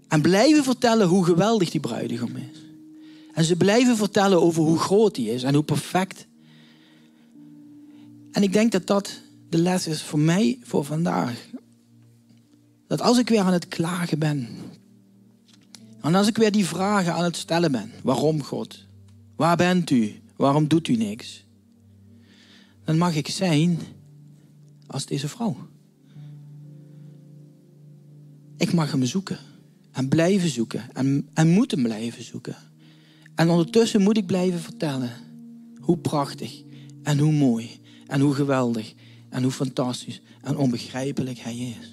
En 0.08 0.22
blijven 0.22 0.64
vertellen 0.64 1.08
hoe 1.08 1.26
geweldig 1.26 1.70
die 1.70 1.80
bruidegom 1.80 2.36
is. 2.36 2.64
En 3.34 3.44
ze 3.44 3.56
blijven 3.56 3.98
vertellen 3.98 4.42
over 4.42 4.64
hoe 4.64 4.80
groot 4.80 5.16
hij 5.16 5.26
is 5.26 5.44
en 5.44 5.54
hoe 5.54 5.64
perfect. 5.64 6.28
En 8.32 8.44
ik 8.44 8.54
denk 8.54 8.72
dat 8.72 8.88
dat 8.88 9.22
de 9.50 9.58
les 9.58 9.88
is 9.88 10.04
voor 10.04 10.20
mij 10.20 10.60
voor 10.62 10.86
vandaag. 10.86 11.50
Dat 12.88 13.02
als 13.02 13.18
ik 13.18 13.30
weer 13.30 13.40
aan 13.40 13.54
het 13.54 13.68
klagen 13.68 14.20
ben. 14.20 14.48
En 16.04 16.16
als 16.16 16.28
ik 16.28 16.38
weer 16.38 16.52
die 16.52 16.66
vragen 16.66 17.14
aan 17.14 17.24
het 17.24 17.36
stellen 17.36 17.72
ben. 17.72 17.92
Waarom 18.02 18.44
God? 18.44 18.86
Waar 19.36 19.56
bent 19.56 19.90
u? 19.90 20.22
Waarom 20.36 20.68
doet 20.68 20.88
u 20.88 20.96
niks? 20.96 21.46
Dan 22.84 22.98
mag 22.98 23.16
ik 23.16 23.28
zijn 23.28 23.80
als 24.88 25.06
deze 25.06 25.28
vrouw. 25.28 25.58
Ik 28.58 28.74
mag 28.74 28.92
hem 28.92 29.06
zoeken. 29.06 29.38
En 29.92 30.08
blijven 30.08 30.50
zoeken. 30.50 30.84
En, 30.94 31.30
en 31.34 31.48
moet 31.48 31.72
hem 31.72 31.84
blijven 31.84 32.24
zoeken. 32.24 32.56
En 33.36 33.50
ondertussen 33.50 34.02
moet 34.02 34.18
ik 34.18 34.26
blijven 34.26 34.60
vertellen 34.60 35.12
hoe 35.80 35.98
prachtig 35.98 36.64
en 37.04 37.20
hoe 37.20 37.32
mooi 37.34 37.80
en 38.08 38.22
hoe 38.22 38.34
geweldig 38.34 38.94
en 39.30 39.44
hoe 39.44 39.52
fantastisch 39.52 40.22
en 40.42 40.58
onbegrijpelijk 40.58 41.40
Hij 41.40 41.58
is. 41.58 41.93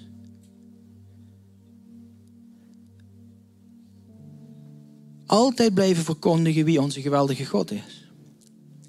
Altijd 5.31 5.73
blijven 5.73 6.03
verkondigen 6.03 6.65
wie 6.65 6.81
onze 6.81 7.01
geweldige 7.01 7.45
God 7.45 7.71
is. 7.71 8.11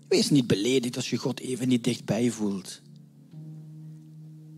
Wees 0.09 0.31
niet 0.31 0.47
beledigd 0.47 0.97
als 0.97 1.11
je 1.11 1.17
God 1.17 1.41
even 1.41 1.69
niet 1.69 1.85
dichtbij 1.85 2.31
voelt. 2.31 2.81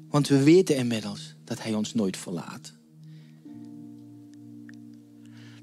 Want 0.08 0.28
we 0.28 0.42
weten 0.42 0.76
inmiddels 0.76 1.34
dat 1.44 1.62
Hij 1.62 1.74
ons 1.74 1.94
nooit 1.94 2.16
verlaat. 2.16 2.72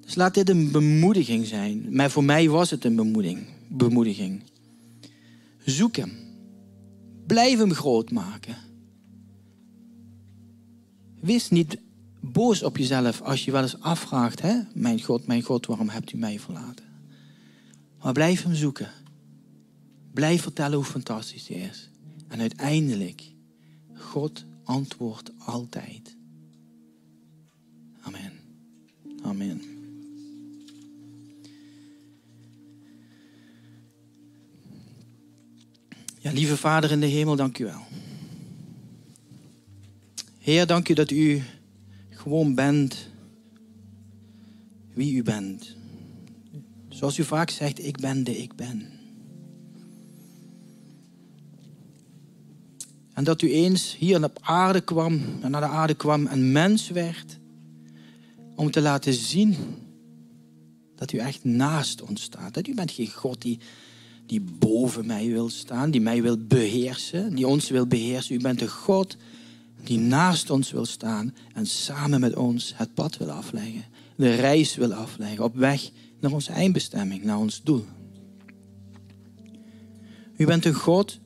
Dus 0.02 0.16
laat 0.16 0.34
dit 0.34 0.50
een 0.50 0.72
bemoediging 0.72 1.46
zijn. 1.46 1.96
Maar 1.96 2.12
voor 2.12 2.24
mij 2.24 2.50
was 2.50 2.70
het 2.70 2.86
een 2.86 2.96
bemoediging. 2.96 3.48
bemoediging. 3.68 4.44
Zoek 5.66 5.96
Hem. 5.96 6.12
Blijf 7.28 7.58
Hem 7.58 7.74
groot 7.74 8.12
maken. 8.12 8.58
Wees 11.20 11.50
niet 11.50 11.78
boos 12.22 12.64
op 12.64 12.78
jezelf 12.78 13.22
als 13.22 13.46
je 13.46 13.52
wel 13.52 13.62
eens 13.62 13.80
afvraagt: 13.80 14.42
hè? 14.42 14.62
Mijn 14.74 15.02
God, 15.02 15.28
mijn 15.28 15.42
God, 15.42 15.66
waarom 15.66 15.90
hebt 15.90 16.12
u 16.12 16.18
mij 16.18 16.40
verlaten? 16.40 16.86
Maar 18.02 18.14
blijf 18.14 18.44
Hem 18.44 18.56
zoeken. 18.56 18.92
Blijf 20.14 20.42
vertellen 20.42 20.76
hoe 20.76 20.86
fantastisch 20.86 21.48
Hij 21.48 21.58
is. 21.58 21.90
En 22.28 22.40
uiteindelijk, 22.40 23.24
God 23.94 24.46
antwoordt 24.64 25.32
altijd. 25.38 26.16
Amen. 28.02 28.32
Amen. 29.22 29.62
Ja, 36.20 36.32
lieve 36.32 36.58
Vader 36.58 36.92
in 36.92 37.00
de 37.00 37.06
hemel, 37.06 37.36
dank 37.36 37.58
u 37.58 37.64
wel. 37.64 37.82
Heer, 40.38 40.68
dank 40.68 40.90
u 40.90 40.94
dat 40.94 41.12
u 41.12 41.44
gewoon 42.22 42.56
bent 42.56 43.10
wie 44.94 45.16
u 45.16 45.24
bent. 45.24 45.76
Zoals 46.90 47.18
u 47.18 47.24
vaak 47.24 47.50
zegt, 47.50 47.86
ik 47.86 48.00
ben 48.00 48.24
de 48.24 48.38
ik 48.38 48.56
ben. 48.56 48.90
En 53.14 53.24
dat 53.24 53.42
u 53.42 53.52
eens 53.52 53.98
hier 53.98 54.24
op 54.24 54.40
aarde 54.42 54.82
kwam, 54.82 55.22
en 55.42 55.52
naar 55.52 55.62
de 55.62 55.68
aarde 55.68 55.94
kwam 55.94 56.26
en 56.26 56.52
mens 56.52 56.90
werd, 56.90 57.40
om 58.56 58.72
te 58.72 58.82
laten 58.82 59.14
zien 59.14 59.56
dat 60.96 61.12
u 61.12 61.18
echt 61.18 61.44
naast 61.44 62.02
ons 62.02 62.22
staat. 62.22 62.54
Dat 62.54 62.68
u 62.68 62.74
bent 62.74 62.92
geen 62.92 63.12
God 63.12 63.42
die 63.42 63.60
die 64.26 64.42
boven 64.42 65.06
mij 65.06 65.30
wil 65.30 65.50
staan, 65.50 65.92
die 65.92 66.02
mij 66.02 66.22
wil 66.22 66.38
beheersen, 66.38 67.36
die 67.36 67.48
ons 67.48 67.70
wil 67.70 67.88
beheersen. 67.88 68.36
U 68.36 68.40
bent 68.40 68.60
de 68.60 68.70
God 68.70 69.18
die 69.84 70.00
naast 70.00 70.50
ons 70.50 70.72
wil 70.72 70.86
staan 70.86 71.36
en 71.54 71.66
samen 71.68 72.20
met 72.20 72.36
ons 72.36 72.74
het 72.76 72.94
pad 72.94 73.18
wil 73.18 73.30
afleggen, 73.30 73.84
de 74.16 74.36
reis 74.36 74.76
wil 74.76 74.94
afleggen, 74.94 75.44
op 75.44 75.56
weg 75.56 75.90
naar 76.20 76.32
onze 76.32 76.52
eindbestemming, 76.52 77.24
naar 77.24 77.38
ons 77.38 77.62
doel. 77.64 77.86
U 80.38 80.46
bent 80.46 80.66
een 80.66 80.74
God 80.74 81.20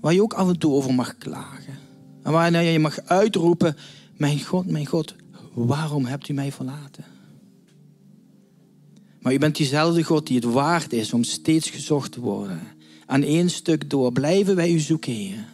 waar 0.00 0.14
je 0.14 0.22
ook 0.22 0.34
af 0.34 0.48
en 0.48 0.58
toe 0.58 0.72
over 0.72 0.94
mag 0.94 1.18
klagen. 1.18 1.78
En 2.22 2.32
waar 2.32 2.62
je 2.62 2.78
mag 2.78 3.00
uitroepen, 3.00 3.76
mijn 4.16 4.44
God, 4.44 4.66
mijn 4.70 4.86
God, 4.86 5.14
waarom 5.54 6.04
hebt 6.04 6.28
u 6.28 6.32
mij 6.32 6.52
verlaten? 6.52 7.04
Maar 9.20 9.32
u 9.32 9.38
bent 9.38 9.56
diezelfde 9.56 10.02
God 10.02 10.26
die 10.26 10.36
het 10.36 10.44
waard 10.44 10.92
is 10.92 11.12
om 11.12 11.24
steeds 11.24 11.70
gezocht 11.70 12.12
te 12.12 12.20
worden. 12.20 12.60
Aan 13.06 13.22
één 13.22 13.50
stuk 13.50 13.90
door 13.90 14.12
blijven 14.12 14.56
wij 14.56 14.72
u 14.72 14.78
zoeken, 14.78 15.12
Heer. 15.12 15.53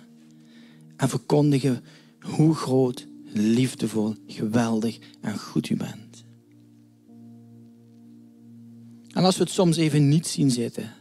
En 1.01 1.09
verkondigen 1.09 1.85
hoe 2.21 2.55
groot, 2.55 3.07
liefdevol, 3.33 4.15
geweldig 4.27 4.99
en 5.21 5.39
goed 5.39 5.69
u 5.69 5.77
bent. 5.77 6.25
En 9.09 9.25
als 9.25 9.37
we 9.37 9.43
het 9.43 9.53
soms 9.53 9.77
even 9.77 10.09
niet 10.09 10.27
zien 10.27 10.51
zitten, 10.51 10.95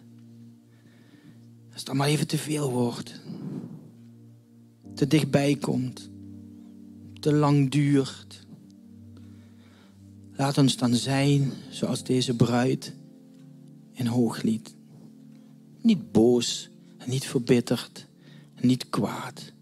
als 1.68 1.76
het 1.76 1.86
dan 1.86 1.98
maar 1.98 2.08
even 2.08 2.28
te 2.28 2.38
veel 2.38 2.72
wordt, 2.72 3.22
te 4.96 5.08
dichtbij 5.08 5.56
komt, 5.56 6.10
te 7.20 7.34
lang 7.34 7.72
duurt, 7.72 8.48
Laat 10.40 10.58
ons 10.58 10.78
dan 10.78 10.96
zijn 10.96 11.52
zoals 11.70 12.04
deze 12.04 12.36
bruid 12.36 12.94
in 13.94 14.06
hooglied. 14.06 14.76
Niet 15.82 16.12
boos, 16.12 16.70
niet 17.06 17.26
verbitterd, 17.26 18.06
niet 18.62 18.90
kwaad. 18.90 19.54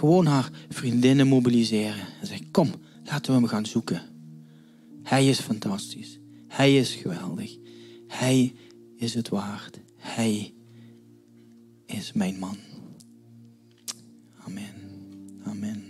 Gewoon 0.00 0.26
haar 0.26 0.50
vriendinnen 0.68 1.26
mobiliseren 1.26 2.06
en 2.20 2.26
zeggen: 2.26 2.50
Kom, 2.50 2.70
laten 3.04 3.32
we 3.32 3.38
hem 3.38 3.48
gaan 3.48 3.66
zoeken. 3.66 4.02
Hij 5.02 5.28
is 5.28 5.40
fantastisch. 5.40 6.18
Hij 6.48 6.76
is 6.76 6.94
geweldig. 6.94 7.56
Hij 8.06 8.54
is 8.96 9.14
het 9.14 9.28
waard. 9.28 9.80
Hij 9.96 10.54
is 11.86 12.12
mijn 12.12 12.38
man. 12.38 12.56
Amen. 14.44 15.89